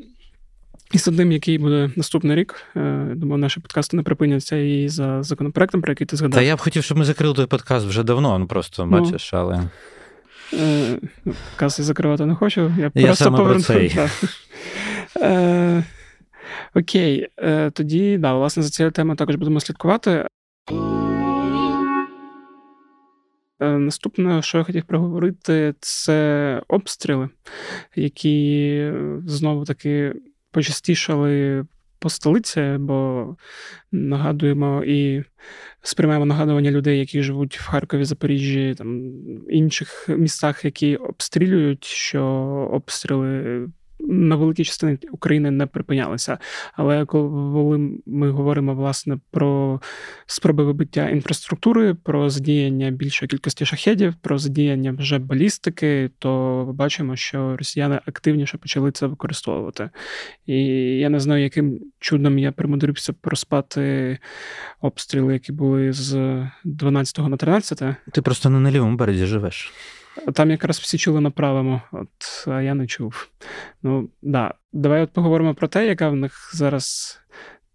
[0.92, 2.54] і з одним, який буде наступний рік.
[2.76, 6.34] Е, думаю, наші подкасти не припиняться і за законопроектом, про який ти згадав.
[6.34, 9.34] Та я б хотів, щоб ми закрили той подкаст вже давно, ну просто ну, бачиш,
[9.34, 9.68] але.
[10.54, 12.72] Е, подкаст я закривати не хочу.
[12.78, 13.64] Я, я просто поверну.
[16.74, 20.26] Е, Окей, е, тоді да, власне за цією темою також будемо слідкувати.
[23.60, 27.28] Е, наступне, що я хотів проговорити, це обстріли,
[27.96, 28.92] які
[29.26, 30.14] знову таки
[30.50, 31.64] почастішали
[31.98, 33.36] по столиці, бо
[33.92, 35.24] нагадуємо і
[35.82, 39.12] сприймаємо нагадування людей, які живуть в Харкові, Запоріжжі, там
[39.50, 42.24] інших містах, які обстрілюють, що
[42.72, 43.68] обстріли
[44.00, 46.38] на великій частині України не припинялися.
[46.72, 49.80] Але коли ми говоримо власне про
[50.26, 57.56] спроби вибиття інфраструктури, про задіяння більшої кількості шахедів, про задіяння вже балістики, то бачимо, що
[57.56, 59.90] росіяни активніше почали це використовувати.
[60.46, 60.56] І
[60.98, 64.18] я не знаю, яким чудом я примудрився проспати
[64.80, 67.82] обстріли, які були з 12 на 13.
[68.12, 69.72] Ти просто не на лівому березі живеш.
[70.34, 72.08] Там якраз всі чули на правому, от,
[72.46, 73.28] а я не чув.
[73.82, 74.54] Ну, да.
[74.72, 77.18] Давай от поговоримо про те, яка в них зараз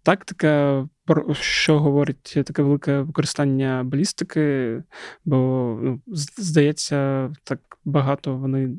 [0.02, 4.82] тактика, про що говорить таке велике використання балістики,
[5.24, 5.36] бо,
[5.82, 6.00] ну,
[6.36, 8.70] здається, так багато вони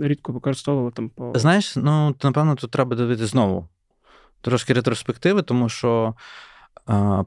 [0.00, 1.32] рідко використовували там по.
[1.34, 3.68] Знаєш, ну, напевно, тут треба дивитися знову
[4.40, 6.14] трошки ретроспективи, тому що.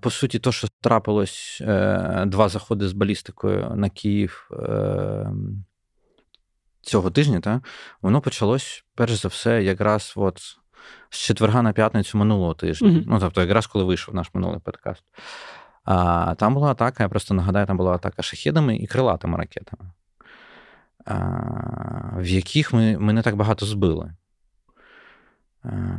[0.02, 5.66] По суті, то, що трапилось е, два заходи з балістикою на Київ ем,
[6.84, 7.62] цього тижня, та,
[8.02, 10.40] воно почалось, перш за все, якраз от
[11.10, 12.90] з четверга на п'ятницю минулого тижня.
[12.90, 13.04] Mm-hmm.
[13.08, 15.04] Ну, тобто, якраз коли вийшов наш минулий подкаст.
[15.84, 19.92] А, Там була атака, я просто нагадаю, там була атака шахідами і крилатими ракетами,
[21.06, 21.20] а,
[22.18, 24.14] в яких ми, ми не так багато збили.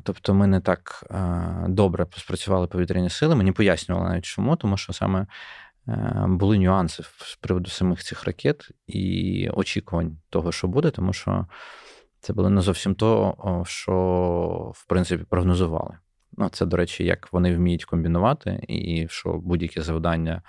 [0.02, 1.04] Тобто ми не так
[1.68, 3.34] добре спрацювали повітряні сили.
[3.34, 5.26] Мені пояснювали навіть чому, тому що саме
[6.26, 11.46] були нюанси з приводу самих цих ракет і очікувань того, що буде, тому що
[12.20, 15.98] це було не зовсім то, що, в принципі, прогнозували.
[16.36, 20.42] Ну, Це, до речі, як вони вміють комбінувати, і що будь-яке завдання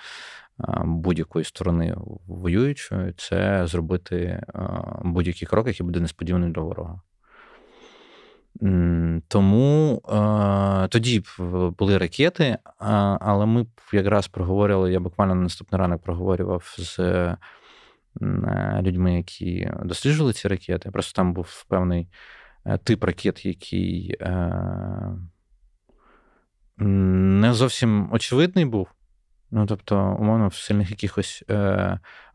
[0.86, 1.96] будь-якої сторони
[2.28, 4.44] воюючої це зробити
[5.04, 7.02] будь-який крок, який буде несподіваним для ворога.
[9.28, 11.24] Тому е, тоді
[11.78, 12.58] були ракети,
[13.20, 17.38] але ми якраз проговорювали, я буквально на наступний ранок проговорював з е,
[18.82, 20.92] людьми, які досліджували ці ракети.
[20.92, 22.08] Просто там був певний
[22.66, 24.18] е, тип ракет, який
[26.78, 28.88] не зовсім очевидний був.
[29.52, 31.44] Ну, тобто, умовно, сильних якихось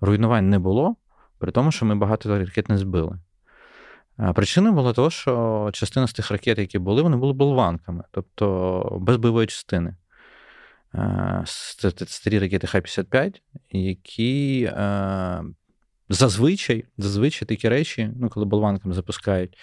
[0.00, 0.96] руйнувань не було,
[1.38, 3.18] при тому, що ми багато ракет не збили.
[4.34, 9.16] Причина була того, що частина з тих ракет, які були, вони були болванками, тобто без
[9.16, 9.96] бойової частини.
[12.06, 14.72] Старі ракети Х-55, які
[16.08, 19.58] зазвичай зазвичай такі речі, ну, коли болванками запускають,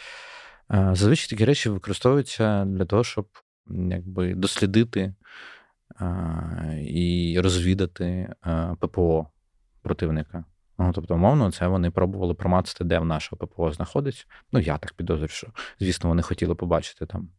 [0.69, 3.27] зазвичай такі речі використовуються для того, щоб
[3.69, 5.13] якби, дослідити
[6.81, 8.33] і розвідати
[8.79, 9.27] ППО
[9.81, 10.45] противника.
[10.77, 14.25] Ну, Тобто, умовно, це вони пробували промацати, де в нашого ППО знаходиться.
[14.51, 15.47] Ну, я так підозрюю, що,
[15.79, 17.29] звісно, вони хотіли побачити там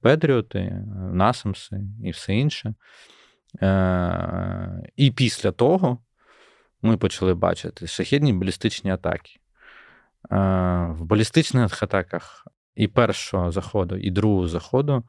[0.00, 2.74] Петріоти, Насамси і все інше.
[3.62, 5.98] Е- І після того
[6.82, 9.30] ми почали бачити шахідні балістичні атаки.
[10.32, 15.04] Е- В балістичних атаках і першого заходу, і другого заходу.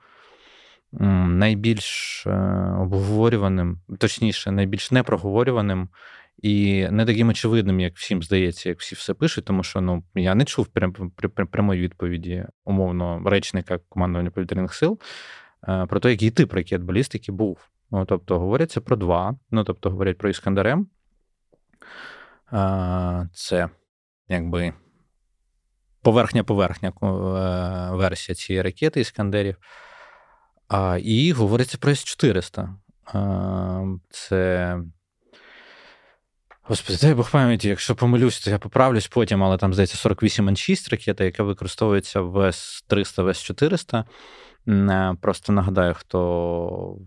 [0.92, 2.32] Найбільш е,
[2.80, 5.90] обговорюваним, точніше, найбільш непроговорюваним
[6.38, 10.36] і не таким очевидним, як всім здається, як всі все пишуть, тому що ну я
[10.36, 10.94] не чув прям,
[11.52, 15.00] прямої відповіді умовно речника командування повітряних сил
[15.68, 17.70] е, про те, який тип ракет балістики був.
[17.92, 19.36] Ну, Тобто говоряться про два.
[19.52, 20.88] Ну, тобто, говорять про Іскандерем.
[22.54, 23.70] Е, це
[24.28, 24.74] якби
[26.02, 26.94] поверхня-поверхня
[27.92, 29.58] версія цієї ракети Іскандерів.
[31.04, 32.70] І говориться про С-400.
[34.10, 34.78] Це
[36.70, 40.56] Господи, дай Бог пам'яті, якщо помилюсь, то я поправлюсь потім, але там, здається, 48 н
[40.56, 44.04] 6 ракета, яка використовується в С-300, в С-400.
[44.68, 46.98] Е, просто нагадаю, хто.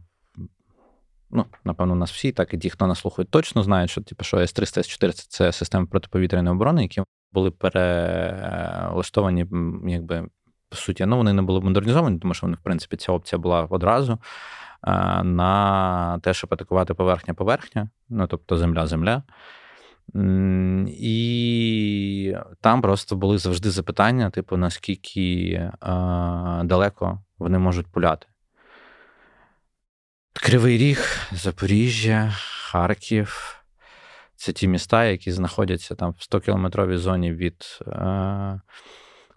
[1.31, 4.25] Ну, напевно, у нас всі, так і ті, хто нас слухають, точно знають, що типу,
[4.25, 9.47] що С-300, С-400 це системи протиповітряної оборони, які були перелаштовані,
[9.87, 10.29] якби,
[10.71, 13.67] по суті, ну, вони не були модернізовані, тому що вони, в принципі, ця опція була
[13.71, 14.19] одразу
[15.23, 19.23] на те, щоб атакувати поверхня-поверхня, ну тобто земля-земля.
[20.87, 25.71] І там просто були завжди запитання, типу, наскільки
[26.65, 28.27] далеко вони можуть пуляти.
[30.33, 32.33] Кривий Ріг, Запоріжжя,
[32.71, 33.57] Харків.
[34.37, 38.61] Це ті міста, які знаходяться там в 100-кілометровій зоні від е,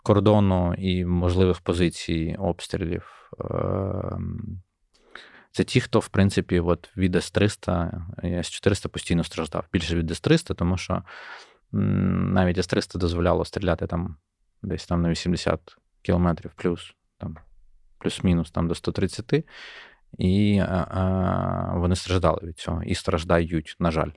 [0.03, 3.31] кордону і можливих позицій обстрілів.
[3.41, 4.17] Е,
[5.51, 9.65] це ті, хто, в принципі, от від С-300 і С-400 постійно страждав.
[9.73, 11.03] Більше від С-300, тому що
[11.71, 14.17] навіть С-300 дозволяло стріляти там
[14.61, 17.37] десь там на 80 кілометрів плюс, там,
[17.97, 19.45] плюс-мінус там до 130,
[20.17, 24.09] і а, а, вони страждали від цього і страждають, на жаль.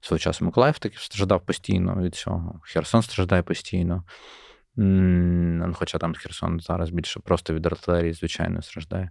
[0.00, 2.60] Свого часу Миколаїв таки страждав постійно від цього.
[2.62, 4.04] Херсон страждає постійно.
[5.74, 9.10] Хоча там Херсон зараз більше просто від артилерії, звичайно, страждає.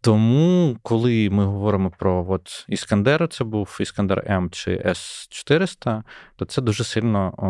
[0.00, 6.02] Тому, коли ми говоримо про от Іскандер, це був Іскандер М чи С-400,
[6.36, 7.46] то це дуже сильно о,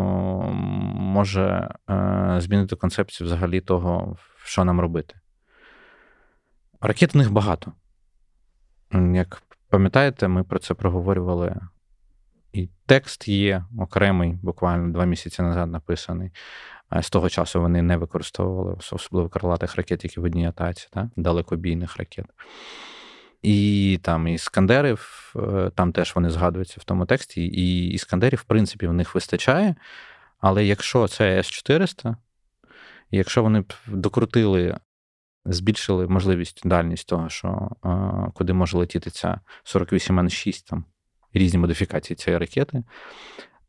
[0.93, 5.15] може е, змінити концепцію взагалі того, що нам робити.
[6.81, 7.73] Ракет в них багато.
[9.13, 11.55] Як пам'ятаєте, ми про це проговорювали.
[12.57, 16.31] І текст є окремий, буквально два місяці назад написаний.
[17.01, 21.07] З того часу вони не використовували особливо крилатих ракет, які в одній атаці, так?
[21.15, 22.25] далекобійних ракет.
[23.41, 28.87] І там іскандерів, е, там теж вони згадуються в тому тексті, і іскандерів, в принципі,
[28.87, 29.75] в них вистачає.
[30.39, 32.15] Але якщо це С-400,
[33.11, 34.77] якщо вони докрутили,
[35.45, 37.69] збільшили можливість дальність того, що
[38.33, 40.85] куди може летіти ця 48 н 6 там
[41.37, 42.83] різні модифікації цієї ракети,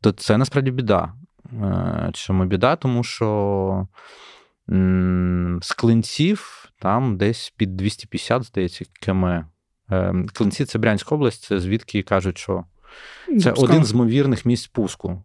[0.01, 1.13] то це насправді біда.
[1.53, 2.75] Е, чому біда?
[2.75, 3.87] Тому що
[5.61, 9.25] з клинців там десь під 250, здається, км.
[9.91, 12.65] Е, клинці це Брянська область, це звідки кажуть, що
[13.27, 13.67] це Пускали.
[13.67, 15.23] один з ймовірних місць пуску.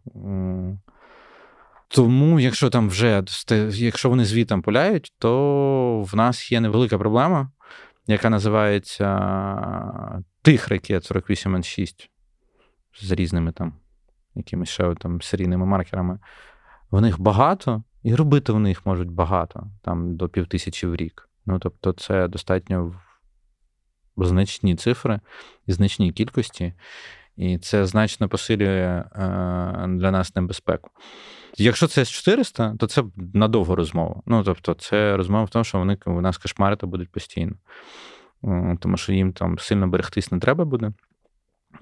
[1.88, 3.22] Тому, якщо там вже
[3.70, 7.50] якщо вони звітом пуляють, то в нас є невелика проблема,
[8.06, 12.10] яка називається тих ракет 48 н 6
[13.00, 13.72] з різними там
[14.34, 16.18] якимись ще там серійними маркерами.
[16.90, 21.28] В них багато, і робити в них можуть багато, там до півтисячі в рік.
[21.46, 23.00] Ну, тобто, це достатньо
[24.16, 25.20] значні цифри
[25.66, 26.72] і значні кількості,
[27.36, 29.22] і це значно посилює е,
[29.88, 30.90] для нас небезпеку.
[31.56, 33.04] Якщо це С-400, то це
[33.34, 34.22] надовго розмова.
[34.26, 37.56] Ну, тобто, це розмова в тому, що вони у нас кошмарити будуть постійно.
[38.80, 40.92] Тому що їм там сильно берегтись не треба буде.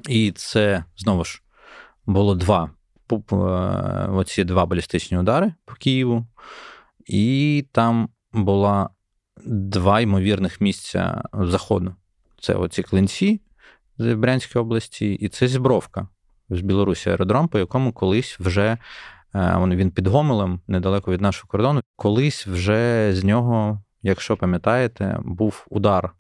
[0.09, 1.43] І це знову ж
[2.07, 2.71] було два
[3.13, 3.17] е,
[4.13, 6.27] оці два балістичні удари по Києву,
[7.07, 8.91] і там була
[9.47, 11.95] два ймовірних місця заходу.
[12.41, 13.41] Це оці клинці
[13.99, 16.09] з Брянської області, і це Зібровка
[16.51, 18.79] з Білорусі аеродром, по якому колись вже
[19.35, 25.67] е, він під Гомелем, недалеко від нашого кордону, колись вже з нього, якщо пам'ятаєте, був
[25.71, 26.13] удар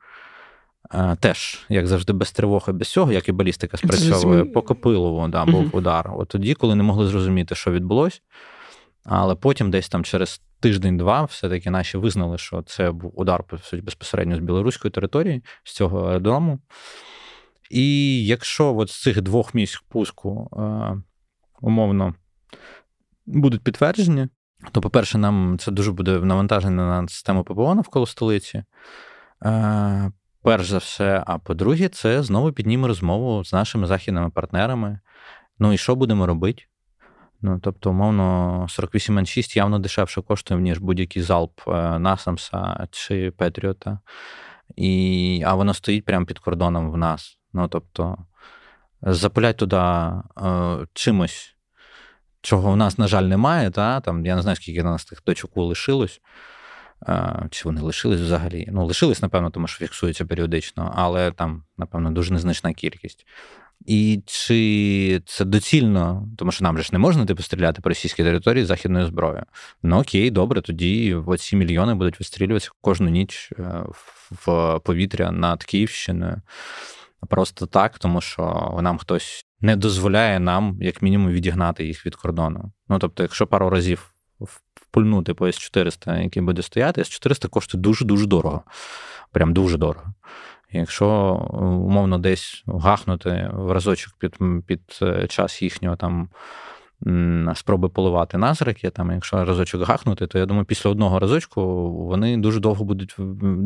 [1.21, 5.65] Теж, як завжди, без тривоги, без цього, як і балістика спрацьовує, по Копилову да, був
[5.65, 6.11] uh удар.
[6.17, 8.21] От тоді, коли не могли зрозуміти, що відбулося,
[9.05, 14.39] але потім, десь там через тиждень-два, все-таки наші визнали, що це був удар безпосередньо з
[14.39, 16.59] білоруської території, з цього аеродрому.
[17.71, 20.51] І якщо от з цих двох місць пуску
[21.61, 22.15] умовно
[23.27, 24.29] будуть підтверджені,
[24.73, 28.65] то, по-перше, нам це дуже буде навантаження на систему ППО навколо столиці
[30.43, 31.23] перш за все.
[31.27, 35.01] А по-друге, це знову підніме розмову з нашими західними партнерами.
[35.59, 36.63] Ну і що будемо робити?
[37.43, 43.31] Ну, тобто, умовно, 48 н 6 явно дешевше коштує, ніж будь-який залп е, Насамса чи
[43.31, 43.99] Петріота.
[44.77, 47.39] І, А воно стоїть прямо під кордоном в нас.
[47.53, 48.19] Ну, тобто,
[49.03, 50.23] запулять туди е,
[50.95, 51.57] чимось,
[52.41, 53.71] чого в нас, на жаль, немає.
[53.71, 54.01] Та?
[54.01, 56.21] Там, Я не знаю, скільки на нас тих точок лишилось.
[57.51, 58.69] Чи вони лишились взагалі?
[58.73, 63.27] Ну, лишились, напевно, тому що фіксується періодично, але там, напевно, дуже незначна кількість.
[63.87, 68.23] І чи це доцільно, тому що нам же ж не можна типу, стріляти по російській
[68.23, 69.45] території західною зброєю.
[69.83, 73.85] Ну окей, добре, тоді ці мільйони будуть вистрілюватися кожну ніч е,
[74.31, 76.37] в повітря над Київщиною.
[77.29, 82.73] просто так, тому що нам хтось не дозволяє нам, як мінімум, відігнати їх від кордону.
[82.89, 84.12] Ну тобто, якщо пару разів
[84.75, 88.63] впульнути по С400, який буде стояти, С400 коштує дуже-дуже дорого.
[89.33, 90.07] Прям дуже дорого.
[90.73, 91.07] Якщо
[91.53, 94.37] умовно десь гахнути в разочок під
[94.67, 96.29] під е, час їхнього там
[97.55, 102.61] спроби поливати нас ракетами, якщо разочок гахнути, то я думаю, після одного разочку вони дуже
[102.61, 103.15] довго будуть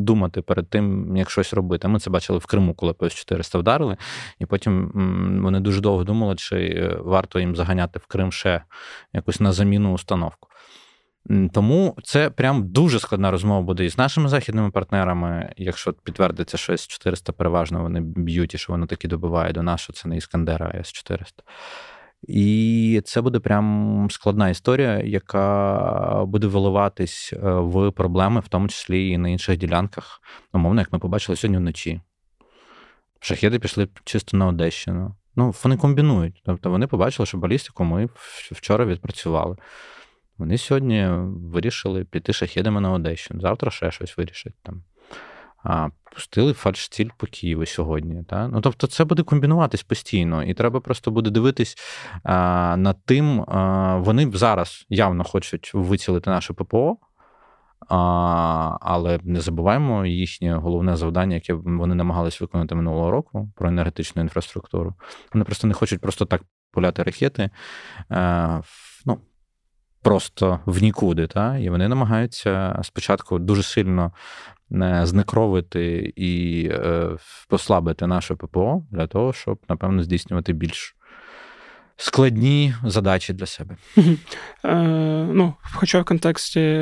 [0.04, 1.88] думати перед тим, як щось робити.
[1.88, 3.96] Ми це бачили в Криму, коли ПС-400 вдарили,
[4.38, 4.90] і потім
[5.44, 8.62] вони дуже довго думали, чи е, варто їм заганяти в Крим ще
[9.12, 10.48] якусь на заміну установку.
[11.52, 15.52] Тому це прям дуже складна розмова буде і з нашими західними партнерами.
[15.56, 19.92] Якщо підтвердиться, що С-400 переважно вони б'ють і що воно таки добиває до нас, що
[19.92, 21.42] це не Іскандера, а С-400.
[22.22, 29.08] І це буде прям складна історія, яка буде виливатись е, в проблеми, в тому числі
[29.08, 30.20] і на інших ділянках.
[30.52, 32.00] Умовно, як ми побачили сьогодні вночі.
[33.20, 35.14] Шахеди пішли чисто на Одещину.
[35.36, 36.42] Ну, вони комбінують.
[36.44, 38.08] Тобто вони побачили, що балістику ми
[38.52, 39.56] вчора відпрацювали.
[40.38, 41.08] Вони сьогодні
[41.52, 43.40] вирішили піти шахедами на Одещину.
[43.40, 44.82] Завтра ще щось вирішать там.
[45.66, 48.24] А, Пустили фальшціль по Києву сьогодні.
[48.24, 48.48] Та?
[48.48, 51.76] Ну, Тобто, це буде комбінуватись постійно, і треба просто буде дивитись
[52.22, 56.96] а, над тим, а, вони зараз явно хочуть вицілити наше ППО.
[57.88, 64.22] А, Але не забуваємо їхнє головне завдання, яке вони намагались виконати минулого року про енергетичну
[64.22, 64.94] інфраструктуру.
[65.34, 66.42] Вони просто не хочуть просто так
[66.72, 67.50] пуляти ракети.
[68.08, 68.60] А,
[69.06, 69.18] ну,
[70.02, 71.26] просто в нікуди.
[71.26, 71.58] Та?
[71.58, 74.12] І вони намагаються спочатку дуже сильно
[75.02, 77.10] знекровити і е,
[77.48, 80.96] послабити наше ППО для того, щоб, напевно, здійснювати більш
[81.96, 83.76] складні задачі для себе.
[84.64, 84.74] Е,
[85.32, 86.80] ну, Хоча в контексті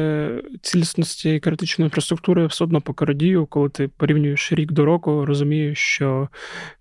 [0.62, 6.28] цілісності критичної інфраструктури все одно по радію, коли ти порівнюєш рік до року, розумієш, що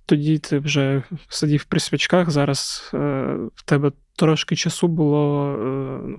[0.05, 2.97] тоді ти вже сидів при свічках, зараз е,
[3.55, 5.55] в тебе трошки часу було.
[5.57, 6.17] Е,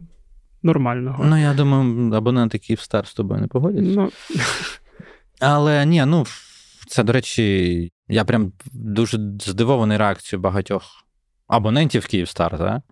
[0.64, 1.24] Нормального.
[1.24, 4.00] Ну, я думаю, абоненти Київстар з тобою не погодяться.
[4.00, 4.10] Ну...
[5.40, 6.26] Але ні, ну
[6.86, 10.82] це, до речі, я прям дуже здивований реакцією багатьох
[11.48, 12.82] абонентів Київстар, так?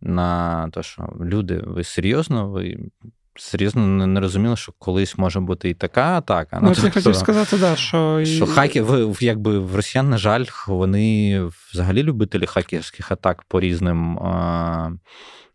[0.00, 2.78] на те, що люди, ви серйозно, ви
[3.34, 6.58] серйозно не розуміли, що колись може бути і така атака.
[6.62, 10.44] Ну, ну тобто, хотів сказати, да, що що хаки, ви, якби в росіян, на жаль,
[10.66, 11.42] вони
[11.72, 14.18] взагалі любителі хакерських атак по різним.
[14.18, 14.90] А,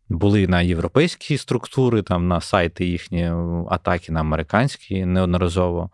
[0.10, 3.32] були на європейські структури, там на сайти їхні
[3.70, 5.90] атаки, на американські неодноразово.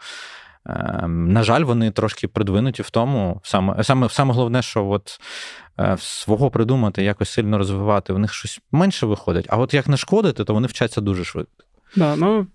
[0.66, 3.41] Ем, на жаль, вони трошки придвинуті в тому.
[3.43, 5.20] Саме саме, саме головне, що от
[5.80, 9.45] е, свого придумати, якось сильно розвивати, в них щось менше виходить.
[9.49, 11.64] А от як не шкодити, то вони вчаться дуже швидко.
[11.95, 12.47] Да, ну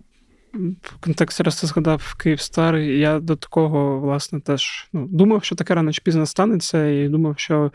[0.81, 5.75] в контексті раз ти згадав Київстар, я до такого, власне, теж ну, думав, що таке
[5.75, 7.71] рано чи пізно станеться, і думав, що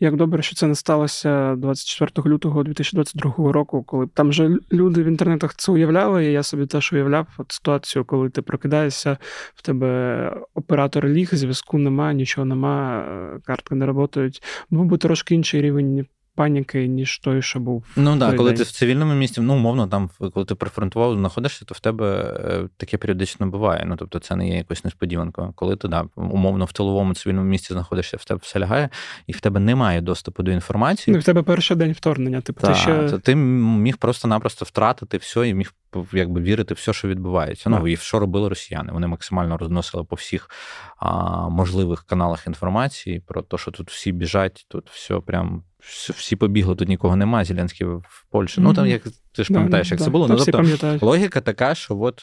[0.00, 5.06] як добре, що це не сталося 24 лютого 2022 року, коли там вже люди в
[5.06, 9.18] інтернетах це уявляли, і я собі теж уявляв от ситуацію, коли ти прокидаєшся,
[9.54, 13.86] в тебе оператор ліг, зв'язку нема, нічого нема, е, картки не
[14.24, 14.42] працюють.
[14.70, 17.84] Був би трошки інший рівень паніки, ніж той, що був.
[17.96, 18.58] Ну так, коли день.
[18.58, 22.68] ти в цивільному місті, ну, умовно, там, коли ти прифронтово знаходишся, то в тебе е,
[22.76, 23.84] таке періодично буває.
[23.86, 25.52] Ну, тобто, це не є якось несподіванкою.
[25.54, 28.88] Коли ти да, умовно в тиловому цивільному місті знаходишся, в тебе все лягає,
[29.26, 31.14] і в тебе немає доступу до інформації.
[31.14, 32.40] Ну, в тебе перший день вторгнення.
[32.40, 33.08] Типу, та, ти ще...
[33.08, 35.72] то ти міг просто-напросто втратити все і міг
[36.12, 37.70] якби вірити все, що відбувається.
[37.70, 38.92] Ну і що робили росіяни?
[38.92, 40.50] Вони максимально розносили по всіх
[40.96, 46.74] а, можливих каналах інформації про те, що тут всі біжать, тут все прям всі побігли,
[46.74, 48.60] тут нікого немає, Зеленський в Польщі.
[48.60, 48.64] Mm-hmm.
[48.64, 49.02] Ну там як
[49.34, 50.28] ти ж пам'ятаєш, як да, це було.
[50.28, 52.22] Ну, тобто, логіка така, що от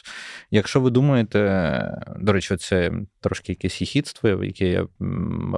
[0.50, 4.86] якщо ви думаєте, до речі, це трошки якесь хіхідство, яке я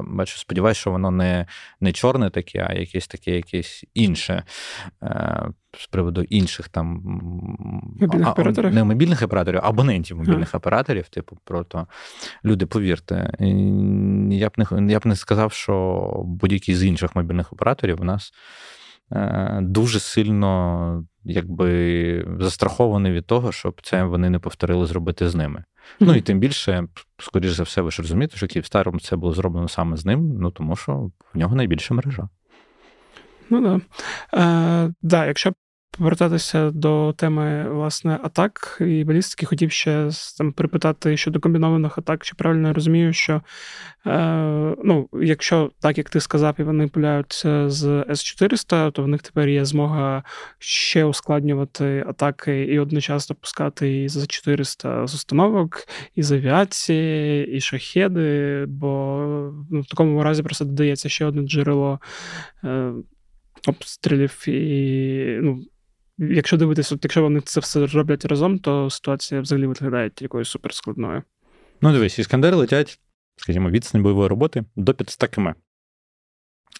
[0.02, 1.46] бачу, сподіваюся, що воно не
[1.80, 4.42] не чорне таке, а якесь таке, якесь інше.
[5.02, 5.48] Е,
[5.78, 7.00] з приводу інших там
[8.00, 8.74] мобільних операторів?
[8.74, 10.58] не мобільних операторів, абонентів мобільних а.
[10.58, 11.66] операторів, типу, про
[12.44, 13.32] люди, повірте,
[14.30, 18.32] я б не я б не сказав, що будь-який з інших мобільних операторів у нас
[19.12, 25.58] е, дуже сильно якби застрахований від того, щоб це вони не повторили зробити з ними.
[25.58, 26.06] Mm-hmm.
[26.06, 26.86] Ну і тим більше,
[27.18, 30.50] скоріш за все, ви ж розумієте, що Київстаром це було зроблено саме з ним, ну
[30.50, 32.28] тому що в нього найбільша мережа.
[33.50, 33.80] Ну да.
[34.86, 35.52] Е, да, якщо
[35.98, 42.34] повертатися до теми власне атак і балістики, хотів ще там припитати щодо комбінованих атак, чи
[42.34, 43.42] правильно я розумію, що
[44.06, 49.22] е, ну, якщо так як ти сказав, і вони пуляються з С400, то в них
[49.22, 50.22] тепер є змога
[50.58, 57.60] ще ускладнювати атаки і одночасно пускати і за 400 з установок, і з авіації, і
[57.60, 59.16] шахеди, бо
[59.70, 62.00] ну, в такому разі просто додається ще одне джерело.
[62.64, 62.92] Е,
[63.66, 65.64] Обстрілів і ну,
[66.18, 71.22] якщо дивитися, от якщо вони це все роблять разом, то ситуація взагалі виглядає якоюсь суперскладною.
[71.80, 73.00] Ну, дивись, іскандери летять,
[73.36, 75.48] скажімо, відстань бойової роботи до 500 км.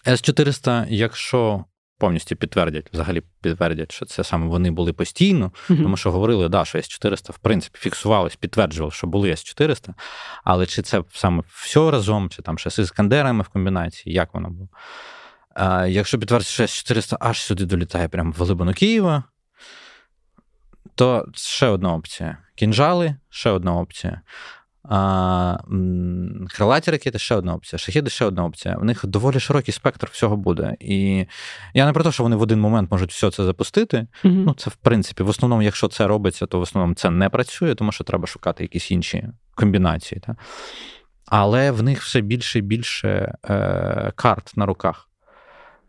[0.07, 1.65] С-400, якщо
[1.97, 5.83] повністю підтвердять, взагалі підтвердять, що це саме вони були постійно, mm-hmm.
[5.83, 9.89] тому що говорили, да, що С-400, в принципі, фіксувалось, підтверджували, що були С-400,
[10.43, 14.49] але чи це саме все разом, чи там ще з іскандерами в комбінації, як воно
[14.49, 14.69] було?
[15.87, 19.23] Якщо підтвердиться, що С-400 аж сюди долітає, прямо в глибину Києва,
[20.95, 22.37] то ще одна опція.
[22.55, 24.21] Кінжали ще одна опція.
[24.89, 25.57] А,
[26.49, 28.75] Крилаті ракети ще одна опція, шахіди ще одна опція.
[28.75, 30.75] У них доволі широкий спектр всього буде.
[30.79, 31.25] І
[31.73, 33.97] я не про те, що вони в один момент можуть все це запустити.
[33.97, 34.43] Mm-hmm.
[34.45, 37.75] Ну, це в принципі, в основному, якщо це робиться, то в основному це не працює,
[37.75, 40.21] тому що треба шукати якісь інші комбінації.
[40.25, 40.35] Та?
[41.25, 45.09] Але в них все більше і більше е, карт на руках.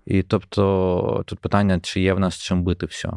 [0.06, 3.10] І тобто тут питання, чи є в нас чим бити все.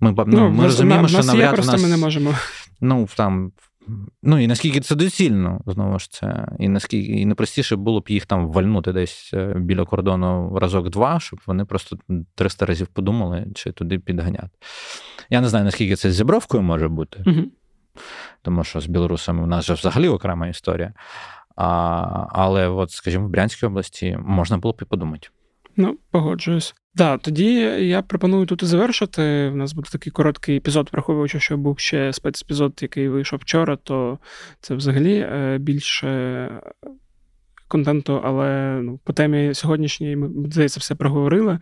[0.00, 1.82] Ми ну, ну, ми розуміємо, на, що нас навряд є, просто нас...
[1.82, 2.34] ми не можемо.
[2.80, 3.52] Ну, там,
[4.22, 8.26] ну і наскільки це доцільно, знову ж це, і наскільки і найпростіше було б їх
[8.26, 11.98] там вальнути десь е, біля кордону разок-два, щоб вони просто
[12.34, 14.50] 300 разів подумали, чи туди підганяти.
[15.30, 17.42] Я не знаю, наскільки це з зібровкою може бути, угу.
[18.42, 20.92] тому що з білорусами у нас же взагалі окрема історія.
[21.56, 25.28] А, Але, от, скажімо, в Брянській області можна було б і подумати.
[25.76, 26.74] Ну, погоджуюсь.
[26.94, 27.54] Да, тоді
[27.86, 29.50] я пропоную тут і завершити.
[29.52, 34.18] У нас буде такий короткий епізод, враховуючи, що був ще спецепізод, який вийшов вчора, то
[34.60, 36.50] це взагалі е, більше
[37.68, 41.58] контенту, але ну, по темі сьогоднішньої ми здається, все проговорили.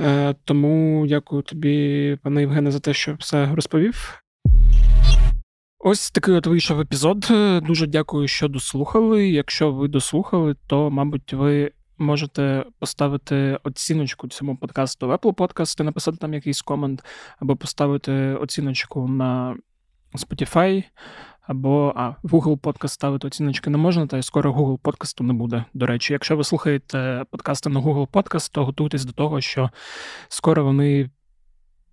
[0.00, 4.22] Е, тому дякую тобі, пане Євгене, за те, що все розповів.
[5.78, 7.26] Ось такий от вийшов епізод.
[7.66, 9.28] Дуже дякую, що дослухали.
[9.28, 16.16] Якщо ви дослухали, то, мабуть, ви можете поставити оціночку цьому подкасту в Apple Podcast, написати
[16.16, 17.04] там якийсь комент,
[17.38, 19.56] або поставити оціночку на
[20.14, 20.84] Spotify,
[21.40, 25.32] або а, в Google Podcast ставити оціночки не можна, та й скоро Google подкасту не
[25.32, 25.64] буде.
[25.74, 29.70] До речі, якщо ви слухаєте подкасти на Google Podcast, то готуйтесь до того, що
[30.28, 31.10] скоро вони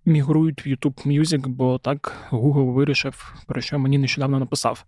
[0.06, 4.84] мігрують в YouTube Music, бо так Google вирішив, про що мені нещодавно написав.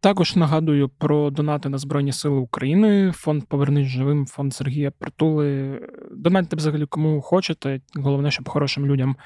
[0.00, 5.80] Також нагадую про донати на Збройні Сили України, фонд Повернись живим, фонд Сергія Притули.
[6.10, 7.80] Донатьте взагалі кому хочете.
[7.94, 9.16] Головне, щоб хорошим людям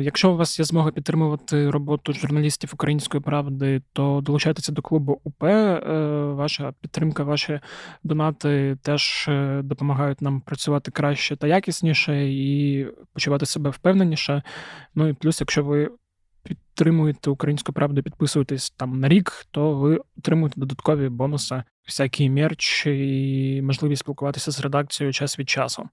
[0.00, 5.44] якщо у вас є змога підтримувати роботу журналістів української правди, то долучайтеся до клубу УП.
[5.44, 5.80] Е,
[6.24, 7.60] ваша підтримка, ваші
[8.04, 14.42] донати теж е, допомагають нам працювати краще та якісніше і почувати себе впевненіше.
[14.94, 15.90] Ну і плюс, якщо ви
[16.42, 23.60] підтримуєте українську правду, підписуєтесь там на рік, то ви отримуєте додаткові бонуси, всякий мерч і
[23.64, 25.88] можливість спілкуватися з редакцією час від часу.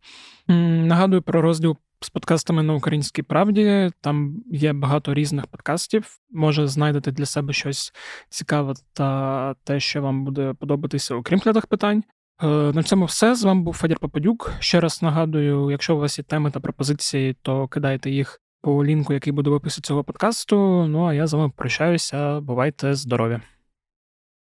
[0.47, 3.91] Нагадую про розділ з подкастами на українській правді.
[4.01, 6.17] Там є багато різних подкастів.
[6.31, 7.93] Може, знайдете для себе щось
[8.29, 12.03] цікаве та те, що вам буде подобатися, окрім глядах питань.
[12.43, 13.35] Е, на цьому все.
[13.35, 14.51] З вами був Федір Попадюк.
[14.59, 19.13] Ще раз нагадую, якщо у вас є теми та пропозиції, то кидайте їх по лінку,
[19.13, 20.85] який буде в описі цього подкасту.
[20.87, 22.39] Ну а я з вами прощаюся.
[22.39, 23.39] Бувайте здорові!